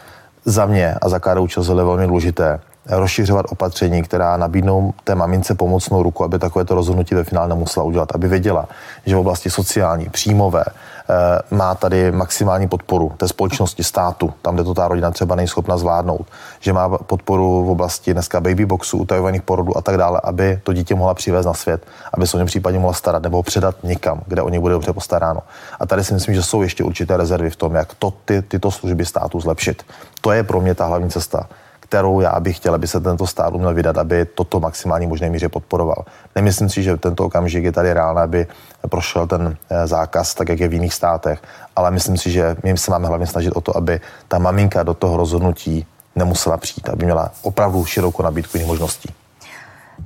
za 0.46 0.66
mě 0.66 0.96
a 1.02 1.10
za 1.10 1.20
KDU 1.20 1.48
je 1.70 1.84
velmi 1.84 2.08
důležité 2.08 2.60
rozšiřovat 2.90 3.46
opatření, 3.50 4.04
která 4.04 4.38
nabídnou 4.38 4.94
té 5.04 5.16
mamince 5.16 5.56
pomocnou 5.56 6.04
ruku, 6.04 6.24
aby 6.24 6.40
takovéto 6.40 6.76
rozhodnutí 6.76 7.16
ve 7.16 7.24
finále 7.24 7.48
nemusela 7.48 7.84
udělat, 7.84 8.10
aby 8.16 8.28
věděla, 8.28 8.68
že 9.06 9.16
v 9.16 9.20
oblasti 9.20 9.50
sociální, 9.50 10.10
příjmové, 10.10 10.64
Eh, 11.12 11.56
má 11.56 11.76
tady 11.76 12.12
maximální 12.12 12.68
podporu 12.68 13.12
té 13.18 13.28
společnosti 13.28 13.84
státu, 13.84 14.34
tam, 14.42 14.56
kde 14.56 14.64
to 14.64 14.74
ta 14.74 14.88
rodina 14.88 15.12
třeba 15.12 15.36
není 15.36 15.48
schopna 15.48 15.78
zvládnout, 15.78 16.28
že 16.60 16.74
má 16.74 16.98
podporu 16.98 17.66
v 17.66 17.70
oblasti 17.70 18.14
dneska 18.14 18.42
babyboxů, 18.42 18.98
utajovaných 18.98 19.42
porodů 19.42 19.78
a 19.78 19.82
tak 19.82 19.98
dále, 19.98 20.22
aby 20.24 20.60
to 20.64 20.74
dítě 20.74 20.96
mohla 20.96 21.14
přivést 21.14 21.46
na 21.46 21.54
svět, 21.54 21.86
aby 22.14 22.28
se 22.28 22.38
o 22.38 22.40
něm 22.40 22.48
případně 22.48 22.80
mohla 22.80 22.94
starat 22.94 23.24
nebo 23.24 23.38
ho 23.38 23.44
předat 23.44 23.76
někam, 23.84 24.22
kde 24.28 24.42
o 24.42 24.50
něj 24.50 24.60
bude 24.60 24.74
dobře 24.74 24.94
postaráno. 24.94 25.40
A 25.80 25.86
tady 25.86 26.04
si 26.04 26.14
myslím, 26.14 26.36
že 26.36 26.44
jsou 26.44 26.62
ještě 26.62 26.84
určité 26.84 27.18
rezervy 27.18 27.50
v 27.50 27.56
tom, 27.56 27.76
jak 27.76 27.94
to, 27.94 28.12
ty, 28.26 28.42
tyto 28.42 28.72
služby 28.72 29.06
státu 29.06 29.40
zlepšit. 29.40 29.84
To 30.22 30.32
je 30.32 30.44
pro 30.44 30.62
mě 30.62 30.76
ta 30.76 30.86
hlavní 30.86 31.10
cesta 31.10 31.48
kterou 31.92 32.20
já 32.20 32.40
bych 32.40 32.56
chtěl, 32.58 32.74
aby 32.76 32.88
se 32.88 33.00
tento 33.00 33.28
stát 33.28 33.54
uměl 33.54 33.74
vydat, 33.74 33.98
aby 33.98 34.26
toto 34.26 34.60
maximální 34.60 35.08
možné 35.08 35.30
míře 35.30 35.50
podporoval. 35.50 36.06
Nemyslím 36.36 36.70
si, 36.70 36.84
že 36.84 36.98
tento 36.98 37.26
okamžik 37.26 37.64
je 37.64 37.72
tady 37.72 37.94
reálné, 37.94 38.22
aby 38.22 38.48
prošel 38.90 39.28
ten 39.28 39.58
eh, 39.70 39.88
zákaz, 39.88 40.34
tak 40.34 40.50
jak 40.50 40.60
je 40.60 40.68
v 40.68 40.74
jiných 40.74 40.94
státech, 40.94 41.44
ale 41.76 41.92
myslím 41.92 42.18
si, 42.18 42.32
že 42.32 42.56
my 42.64 42.78
se 42.78 42.92
máme 42.92 43.08
hlavně 43.08 43.28
snažit 43.28 43.52
o 43.52 43.62
to, 43.62 43.78
aby 43.78 44.00
ta 44.28 44.40
maminka 44.40 44.84
do 44.84 44.94
toho 44.94 45.18
rozhodnutí 45.18 45.86
nemusela 46.16 46.58
přijít, 46.58 46.90
aby 46.90 47.06
měla 47.06 47.32
opravdu 47.42 47.86
širokou 47.86 48.24
nabídku 48.24 48.58
jiných 48.58 48.68
možností. 48.68 49.10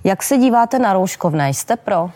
Jak 0.04 0.24
se 0.24 0.38
díváte 0.38 0.80
na 0.80 0.93
rouškovné? 0.93 1.50
Jste 1.50 1.76
pro? 1.76 2.04
Uh, 2.04 2.10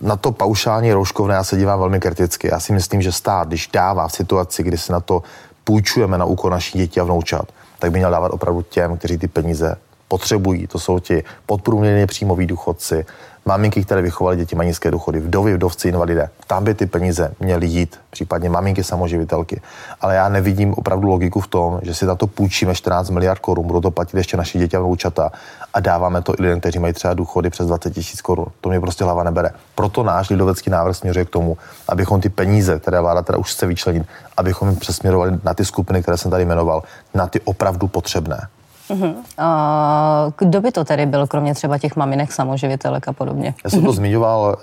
na 0.00 0.16
to 0.16 0.32
paušální 0.32 0.92
rouškovné 0.92 1.34
já 1.34 1.44
se 1.44 1.56
dívám 1.56 1.78
velmi 1.78 2.00
kriticky. 2.00 2.48
Já 2.52 2.60
si 2.60 2.72
myslím, 2.72 3.02
že 3.02 3.12
stát, 3.12 3.48
když 3.48 3.68
dává 3.72 4.08
v 4.08 4.12
situaci, 4.12 4.62
kdy 4.62 4.78
se 4.78 4.92
na 4.92 5.00
to 5.00 5.22
půjčujeme 5.64 6.18
na 6.18 6.24
úkol 6.24 6.50
naší 6.50 6.78
děti 6.78 7.00
a 7.00 7.04
vnoučat, 7.04 7.48
tak 7.84 7.92
by 7.92 7.98
měl 7.98 8.10
dávat 8.10 8.32
opravdu 8.32 8.62
těm, 8.62 8.96
kteří 8.96 9.18
ty 9.18 9.28
peníze 9.28 9.76
potřebují. 10.08 10.66
To 10.66 10.78
jsou 10.78 10.98
ti 10.98 11.24
podprůměrně 11.46 12.06
příjmoví 12.06 12.46
důchodci, 12.46 13.06
maminky, 13.46 13.84
které 13.84 14.02
vychovaly 14.02 14.36
děti, 14.36 14.56
mají 14.56 14.68
nízké 14.68 14.90
důchody, 14.90 15.20
vdovy, 15.20 15.54
vdovci, 15.54 15.88
invalidé. 15.88 16.28
Tam 16.46 16.64
by 16.64 16.74
ty 16.74 16.86
peníze 16.86 17.34
měly 17.40 17.66
jít, 17.66 18.00
případně 18.10 18.50
maminky 18.50 18.84
samoživitelky. 18.84 19.60
Ale 20.00 20.14
já 20.14 20.28
nevidím 20.28 20.74
opravdu 20.74 21.08
logiku 21.08 21.40
v 21.40 21.46
tom, 21.46 21.80
že 21.82 21.94
si 21.94 22.06
na 22.06 22.14
to 22.14 22.26
půjčíme 22.26 22.74
14 22.74 23.10
miliard 23.10 23.38
korun, 23.38 23.66
budou 23.66 23.80
to 23.80 23.90
platit 23.90 24.16
ještě 24.16 24.36
naše 24.36 24.58
děti 24.58 24.76
a 24.76 24.80
vnoučata 24.80 25.32
a 25.74 25.80
dáváme 25.80 26.22
to 26.22 26.34
i 26.38 26.42
lidem, 26.42 26.60
kteří 26.60 26.78
mají 26.78 26.92
třeba 26.92 27.14
důchody 27.14 27.50
přes 27.50 27.66
20 27.66 27.94
tisíc 27.94 28.20
korun. 28.20 28.46
To 28.60 28.68
mě 28.68 28.80
prostě 28.80 29.04
hlava 29.04 29.22
nebere. 29.22 29.50
Proto 29.74 30.02
náš 30.02 30.30
lidovecký 30.30 30.70
návrh 30.70 30.96
směřuje 30.96 31.24
k 31.24 31.30
tomu, 31.30 31.56
abychom 31.88 32.20
ty 32.20 32.28
peníze, 32.28 32.78
které 32.78 33.00
vláda 33.00 33.22
teda 33.22 33.38
už 33.38 33.52
chce 33.52 33.66
vyčlenit, 33.66 34.06
abychom 34.36 34.68
jim 34.68 34.78
přesměrovali 34.78 35.32
na 35.44 35.54
ty 35.54 35.64
skupiny, 35.64 36.02
které 36.02 36.16
jsem 36.16 36.30
tady 36.30 36.44
jmenoval, 36.44 36.82
na 37.14 37.26
ty 37.26 37.40
opravdu 37.40 37.88
potřebné. 37.88 38.48
Uh-huh. 38.90 39.14
A 39.38 40.30
kdo 40.38 40.60
by 40.60 40.72
to 40.72 40.84
tedy 40.84 41.06
byl, 41.06 41.26
kromě 41.26 41.54
třeba 41.54 41.78
těch 41.78 41.96
maminek, 41.96 42.32
samoživitelek 42.32 43.08
a 43.08 43.12
podobně? 43.12 43.54
Já 43.64 43.70
jsem 43.70 43.84
to 43.84 43.92
zmiňoval 43.92 44.56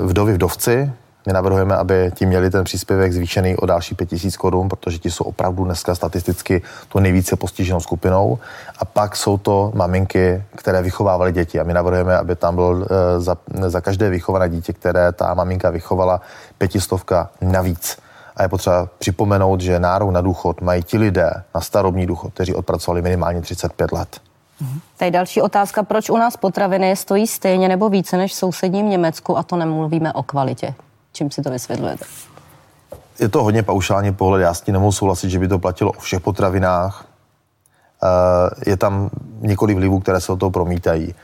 uh, 0.00 0.06
vdovy 0.06 0.32
vdovci. 0.32 0.92
My 1.26 1.32
navrhujeme, 1.32 1.76
aby 1.76 2.10
ti 2.14 2.26
měli 2.26 2.50
ten 2.50 2.64
příspěvek 2.64 3.12
zvýšený 3.12 3.56
o 3.56 3.66
další 3.66 3.94
5000 3.94 4.36
korun, 4.36 4.68
protože 4.68 4.98
ti 4.98 5.10
jsou 5.10 5.24
opravdu 5.24 5.64
dneska 5.64 5.94
statisticky 5.94 6.62
tu 6.88 6.98
nejvíce 6.98 7.36
postiženou 7.36 7.80
skupinou. 7.80 8.38
A 8.78 8.84
pak 8.84 9.16
jsou 9.16 9.38
to 9.38 9.72
maminky, 9.74 10.42
které 10.56 10.82
vychovávaly 10.82 11.32
děti. 11.32 11.60
A 11.60 11.64
my 11.64 11.74
navrhujeme, 11.74 12.16
aby 12.16 12.36
tam 12.36 12.54
byl 12.54 12.64
uh, 12.64 12.86
za, 13.18 13.36
za 13.66 13.80
každé 13.80 14.10
vychované 14.10 14.48
dítě, 14.48 14.72
které 14.72 15.12
ta 15.12 15.34
maminka 15.34 15.70
vychovala, 15.70 16.20
pětistovka 16.58 17.30
navíc. 17.40 17.98
A 18.38 18.42
je 18.42 18.48
potřeba 18.48 18.88
připomenout, 18.98 19.60
že 19.60 19.78
nárok 19.78 20.10
na 20.10 20.20
důchod 20.20 20.60
mají 20.60 20.82
ti 20.82 20.98
lidé 20.98 21.30
na 21.54 21.60
starobní 21.60 22.06
důchod, 22.06 22.34
kteří 22.34 22.54
odpracovali 22.54 23.02
minimálně 23.02 23.40
35 23.40 23.92
let. 23.92 24.20
Tady 24.96 25.10
další 25.10 25.42
otázka, 25.42 25.82
proč 25.82 26.10
u 26.10 26.16
nás 26.16 26.36
potraviny 26.36 26.96
stojí 26.96 27.26
stejně 27.26 27.68
nebo 27.68 27.88
více 27.88 28.16
než 28.16 28.32
v 28.32 28.36
sousedním 28.36 28.90
Německu 28.90 29.38
a 29.38 29.42
to 29.42 29.56
nemluvíme 29.56 30.12
o 30.12 30.22
kvalitě. 30.22 30.74
Čím 31.12 31.30
si 31.30 31.42
to 31.42 31.50
vysvětlujete? 31.50 32.04
Je 33.18 33.28
to 33.28 33.42
hodně 33.42 33.62
paušální 33.62 34.14
pohled, 34.14 34.42
já 34.42 34.54
s 34.54 34.60
tím 34.60 34.72
nemohu 34.72 34.92
souhlasit, 34.92 35.30
že 35.30 35.38
by 35.38 35.48
to 35.48 35.58
platilo 35.58 35.92
o 35.92 36.00
všech 36.00 36.20
potravinách. 36.20 37.06
Eh, 38.02 38.70
je 38.70 38.76
tam 38.76 39.10
několik 39.40 39.76
vlivů, 39.76 40.00
které 40.00 40.20
se 40.20 40.32
o 40.32 40.36
toho 40.36 40.50
promítají. 40.50 41.14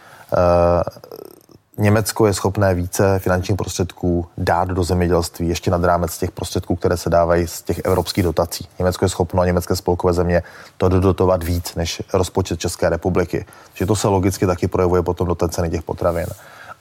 Německo 1.78 2.26
je 2.26 2.34
schopné 2.34 2.74
více 2.74 3.18
finančních 3.18 3.56
prostředků 3.56 4.26
dát 4.38 4.68
do 4.68 4.84
zemědělství, 4.84 5.48
ještě 5.48 5.70
nad 5.70 5.84
rámec 5.84 6.18
těch 6.18 6.30
prostředků, 6.30 6.76
které 6.76 6.96
se 6.96 7.10
dávají 7.10 7.46
z 7.46 7.62
těch 7.62 7.80
evropských 7.84 8.24
dotací. 8.24 8.68
Německo 8.78 9.04
je 9.04 9.08
schopno 9.08 9.42
a 9.42 9.46
německé 9.46 9.76
spolkové 9.76 10.12
země 10.12 10.42
to 10.76 10.88
dodotovat 10.88 11.42
víc 11.42 11.74
než 11.74 12.02
rozpočet 12.12 12.60
České 12.60 12.88
republiky. 12.88 13.46
Takže 13.72 13.86
to 13.86 13.96
se 13.96 14.08
logicky 14.08 14.46
taky 14.46 14.68
projevuje 14.68 15.02
potom 15.02 15.26
do 15.26 15.34
té 15.34 15.48
ceny 15.48 15.70
těch 15.70 15.82
potravin. 15.82 16.26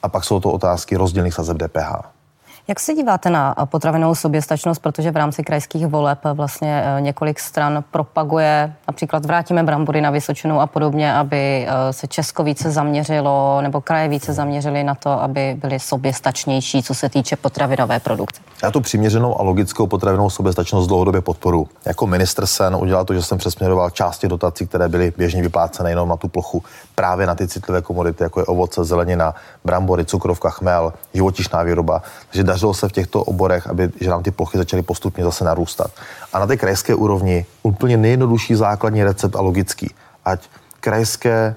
A 0.02 0.08
pak 0.08 0.24
jsou 0.24 0.40
to 0.40 0.50
otázky 0.50 0.96
rozdílných 0.96 1.34
sazeb 1.34 1.56
DPH. 1.56 2.23
Jak 2.68 2.80
se 2.80 2.94
díváte 2.94 3.30
na 3.30 3.54
potravinovou 3.64 4.14
soběstačnost, 4.14 4.82
protože 4.82 5.10
v 5.10 5.16
rámci 5.16 5.42
krajských 5.42 5.86
voleb 5.86 6.18
vlastně 6.34 6.82
eh, 6.84 7.00
několik 7.00 7.40
stran 7.40 7.84
propaguje, 7.90 8.74
například 8.88 9.24
vrátíme 9.24 9.62
brambory 9.62 10.00
na 10.00 10.10
Vysočinu 10.10 10.60
a 10.60 10.66
podobně, 10.66 11.14
aby 11.14 11.66
eh, 11.68 11.92
se 11.92 12.06
Česko 12.06 12.44
více 12.44 12.70
zaměřilo, 12.70 13.60
nebo 13.62 13.80
kraje 13.80 14.08
více 14.08 14.32
zaměřili 14.32 14.84
na 14.84 14.94
to, 14.94 15.10
aby 15.10 15.56
byly 15.60 15.80
soběstačnější, 15.80 16.82
co 16.82 16.94
se 16.94 17.08
týče 17.08 17.36
potravinové 17.36 18.00
produkce? 18.00 18.40
Já 18.62 18.70
tu 18.70 18.80
přiměřenou 18.80 19.40
a 19.40 19.42
logickou 19.42 19.86
potravinovou 19.86 20.30
soběstačnost 20.30 20.88
dlouhodobě 20.88 21.20
podporu. 21.20 21.68
Jako 21.84 22.06
minister 22.06 22.46
sen 22.46 22.76
udělal 22.76 23.04
to, 23.04 23.14
že 23.14 23.22
jsem 23.22 23.38
přesměroval 23.38 23.90
části 23.90 24.28
dotací, 24.28 24.66
které 24.66 24.88
byly 24.88 25.12
běžně 25.16 25.42
vyplácené 25.42 25.90
jenom 25.90 26.08
na 26.08 26.16
tu 26.16 26.28
plochu, 26.28 26.62
právě 26.94 27.26
na 27.26 27.34
ty 27.34 27.48
citlivé 27.48 27.82
komodity, 27.82 28.22
jako 28.22 28.40
je 28.40 28.46
ovoce, 28.46 28.84
zelenina, 28.84 29.34
brambory, 29.64 30.04
cukrovka, 30.04 30.50
chmel, 30.50 30.92
živočišná 31.14 31.62
výroba. 31.62 32.02
Takže 32.30 32.44
dařilo 32.44 32.74
se 32.74 32.88
v 32.88 32.92
těchto 32.92 33.24
oborech, 33.24 33.66
aby 33.66 33.90
že 34.00 34.10
nám 34.10 34.22
ty 34.22 34.30
plochy 34.30 34.58
začaly 34.58 34.82
postupně 34.82 35.24
zase 35.24 35.44
narůstat. 35.44 35.90
A 36.32 36.38
na 36.38 36.46
té 36.46 36.56
krajské 36.56 36.94
úrovni 36.94 37.46
úplně 37.62 37.96
nejjednodušší 37.96 38.54
základní 38.54 39.04
recept 39.04 39.36
a 39.36 39.40
logický, 39.40 39.94
ať 40.24 40.48
krajské 40.80 41.32
e, 41.32 41.54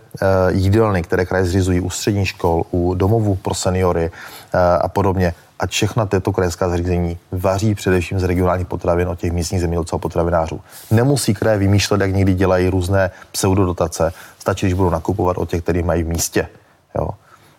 jídelny, 0.52 1.04
které 1.04 1.26
kraje 1.26 1.45
zřizují 1.45 1.80
u 1.80 1.89
středních 1.89 2.28
škol, 2.28 2.63
u 2.71 2.93
domovů 2.93 3.36
pro 3.36 3.54
seniory 3.54 4.06
e, 4.06 4.12
a 4.78 4.88
podobně, 4.88 5.34
a 5.60 5.67
všechna 5.67 6.06
tyto 6.06 6.32
krajská 6.32 6.70
zařízení 6.70 7.17
vaří 7.32 7.76
především 7.76 8.20
z 8.20 8.24
regionálních 8.24 8.67
potravin 8.67 9.08
od 9.08 9.20
těch 9.20 9.32
místních 9.32 9.62
zemědělců 9.62 9.96
a 9.96 10.00
potravinářů. 10.00 10.62
Nemusí 10.91 11.34
kraje 11.34 11.58
vymýšlet, 11.58 12.02
jak 12.02 12.13
někdy 12.13 12.34
dělají 12.34 12.70
různé 12.70 13.12
pseudodotace. 13.32 14.13
Stačí, 14.39 14.65
když 14.65 14.74
budou 14.74 14.89
nakupovat 14.89 15.38
od 15.38 15.50
těch, 15.50 15.62
kteří 15.62 15.84
mají 15.84 16.04
v 16.04 16.08
místě. 16.08 16.48
Jo 16.96 17.10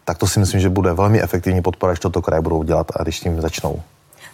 tak 0.08 0.18
to 0.18 0.26
si 0.26 0.40
myslím, 0.40 0.60
že 0.60 0.68
bude 0.68 0.92
velmi 0.92 1.22
efektivní 1.22 1.62
podpora, 1.62 1.92
když 1.92 2.00
toto 2.00 2.22
kraje 2.22 2.40
budou 2.40 2.62
dělat 2.62 2.86
a 2.96 3.02
když 3.02 3.20
tím 3.20 3.40
začnou. 3.40 3.82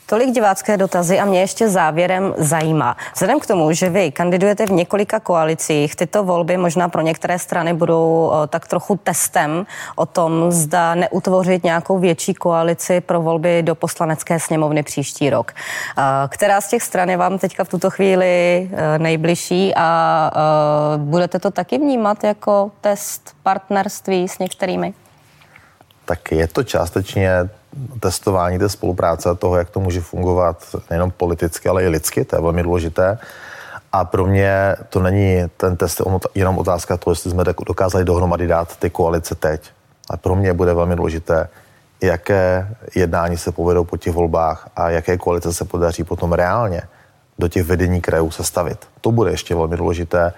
Tolik 0.06 0.30
divácké 0.30 0.76
dotazy 0.76 1.18
a 1.18 1.24
mě 1.24 1.40
ještě 1.40 1.68
závěrem 1.68 2.34
zajímá. 2.36 2.96
Vzhledem 3.14 3.40
k 3.40 3.46
tomu, 3.46 3.72
že 3.72 3.90
vy 3.90 4.10
kandidujete 4.10 4.66
v 4.66 4.70
několika 4.70 5.20
koalicích, 5.20 5.96
tyto 5.96 6.24
volby 6.24 6.56
možná 6.56 6.88
pro 6.88 7.00
některé 7.00 7.38
strany 7.38 7.74
budou 7.74 8.32
tak 8.48 8.68
trochu 8.68 8.96
testem 8.96 9.66
o 9.96 10.06
tom, 10.06 10.52
zda 10.52 10.94
neutvořit 10.94 11.64
nějakou 11.64 11.98
větší 11.98 12.34
koalici 12.34 13.00
pro 13.00 13.22
volby 13.22 13.62
do 13.62 13.74
poslanecké 13.74 14.40
sněmovny 14.40 14.82
příští 14.82 15.30
rok. 15.30 15.52
Která 16.28 16.60
z 16.60 16.68
těch 16.68 16.82
stran 16.82 17.10
je 17.10 17.16
vám 17.16 17.38
teďka 17.38 17.64
v 17.64 17.68
tuto 17.68 17.90
chvíli 17.90 18.70
e, 18.72 18.98
nejbližší 18.98 19.72
a 19.76 20.30
budete 20.96 21.38
to 21.38 21.50
taky 21.50 21.78
vnímat 21.78 22.24
jako 22.24 22.70
test 22.80 23.36
partnerství 23.42 24.28
s 24.28 24.38
některými? 24.38 24.94
tak 26.04 26.32
je 26.32 26.46
to 26.48 26.62
částečně 26.62 27.30
testování 28.00 28.58
té 28.58 28.68
spolupráce, 28.68 29.34
toho, 29.34 29.56
jak 29.56 29.70
to 29.70 29.80
může 29.80 30.00
fungovat 30.00 30.76
nejenom 30.90 31.10
politicky, 31.10 31.68
ale 31.68 31.84
i 31.84 31.88
lidsky, 31.88 32.24
to 32.24 32.36
je 32.36 32.42
velmi 32.42 32.62
důležité. 32.62 33.18
A 33.92 34.04
pro 34.04 34.26
mě 34.26 34.76
to 34.88 35.02
není 35.02 35.42
ten 35.56 35.76
test 35.76 36.02
jenom 36.34 36.58
otázka 36.58 36.96
toho, 36.96 37.12
jestli 37.12 37.30
jsme 37.30 37.44
dokázali 37.66 38.04
dohromady 38.04 38.46
dát 38.46 38.76
ty 38.76 38.90
koalice 38.90 39.34
teď. 39.34 39.70
A 40.10 40.16
pro 40.16 40.34
mě 40.34 40.52
bude 40.52 40.74
velmi 40.74 40.96
důležité, 40.96 41.48
jaké 42.00 42.68
jednání 42.94 43.36
se 43.36 43.52
povedou 43.52 43.84
po 43.84 43.96
těch 43.96 44.12
volbách 44.12 44.68
a 44.76 44.90
jaké 44.90 45.18
koalice 45.18 45.52
se 45.52 45.64
podaří 45.64 46.04
potom 46.04 46.32
reálně 46.32 46.82
do 47.38 47.48
těch 47.48 47.64
vedení 47.64 48.00
krajů 48.00 48.30
sestavit. 48.30 48.78
To 49.00 49.12
bude 49.12 49.30
ještě 49.30 49.54
velmi 49.54 49.76
důležité, 49.76 50.32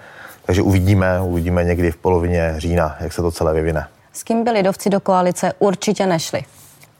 takže 0.45 0.61
uvidíme, 0.61 1.21
uvidíme 1.21 1.63
někdy 1.63 1.91
v 1.91 1.97
polovině 1.97 2.55
října, 2.57 2.95
jak 2.99 3.13
se 3.13 3.21
to 3.21 3.31
celé 3.31 3.53
vyvine. 3.53 3.87
S 4.13 4.23
kým 4.23 4.43
by 4.43 4.51
lidovci 4.51 4.89
do 4.89 4.99
koalice 4.99 5.53
určitě 5.59 6.05
nešli? 6.05 6.41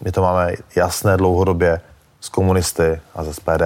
My 0.02 0.12
to 0.12 0.22
máme 0.22 0.52
jasné 0.76 1.18
dlouhodobě 1.18 1.82
s 2.22 2.30
komunisty 2.30 3.02
a 3.16 3.24
ze 3.24 3.34
SPD. 3.34 3.64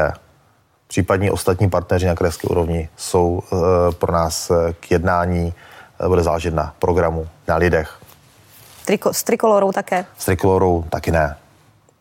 Případní 0.88 1.32
ostatní 1.32 1.70
partneři 1.70 2.06
na 2.06 2.16
krajské 2.16 2.48
úrovni 2.48 2.90
jsou 2.98 3.44
uh, 3.52 3.60
pro 3.92 4.14
nás 4.14 4.52
eh, 4.52 4.74
k 4.74 4.92
jednání, 4.92 5.54
uh, 6.02 6.08
bude 6.08 6.24
záležet 6.24 6.54
na 6.54 6.74
programu, 6.80 7.28
na 7.48 7.56
lidech. 7.56 7.98
Triko, 8.86 9.14
s 9.14 9.24
trikolorou 9.24 9.72
také? 9.72 10.06
S 10.18 10.26
trikolorou 10.26 10.84
taky 10.90 11.12
ne. 11.12 11.38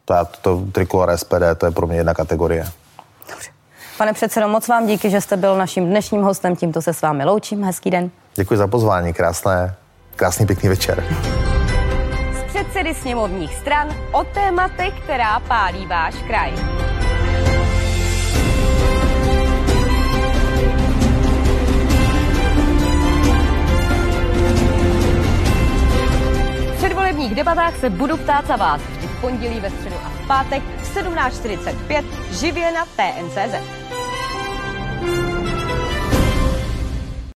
To, 0.05 0.14
je, 0.14 0.21
to 0.40 0.62
trikolora 0.73 1.16
SPD, 1.16 1.43
to 1.59 1.66
je 1.66 1.73
pro 1.73 1.87
mě 1.87 1.97
jedna 1.97 2.14
kategorie. 2.14 2.66
Dobře. 3.31 3.51
Pane 3.99 4.12
předsedo, 4.12 4.49
moc 4.49 4.69
vám 4.69 4.87
díky, 4.87 5.11
že 5.11 5.21
jste 5.21 5.37
byl 5.37 5.59
naším 5.59 5.87
dnešním 5.87 6.23
hostem. 6.23 6.57
Tímto 6.57 6.83
se 6.83 6.95
s 6.95 7.03
vámi 7.03 7.25
loučím. 7.25 7.64
Hezký 7.64 7.90
den. 7.90 8.11
Děkuji 8.35 8.57
za 8.57 8.66
pozvání. 8.66 9.12
Krásné, 9.12 9.75
krásný 10.16 10.47
pěkný 10.47 10.69
večer. 10.69 11.05
Předsedy 12.54 12.94
sněmovních 12.94 13.54
stran 13.54 13.88
o 14.12 14.24
tématech, 14.24 14.94
která 15.00 15.40
pálí 15.40 15.86
váš 15.86 16.14
kraj. 16.26 16.52
V 26.66 26.76
předvolebních 26.76 27.34
debatách 27.34 27.76
se 27.76 27.90
budu 27.90 28.16
ptát 28.16 28.46
za 28.46 28.56
vás 28.56 28.82
vždy 28.82 29.06
v 29.06 29.20
pondělí, 29.20 29.60
ve 29.60 29.70
středu 29.70 29.96
a 30.04 30.08
v 30.08 30.26
pátek 30.26 30.62
v 30.62 30.96
17.45 30.96 32.04
živě 32.30 32.72
na 32.72 32.84
TNCZ. 32.84 33.80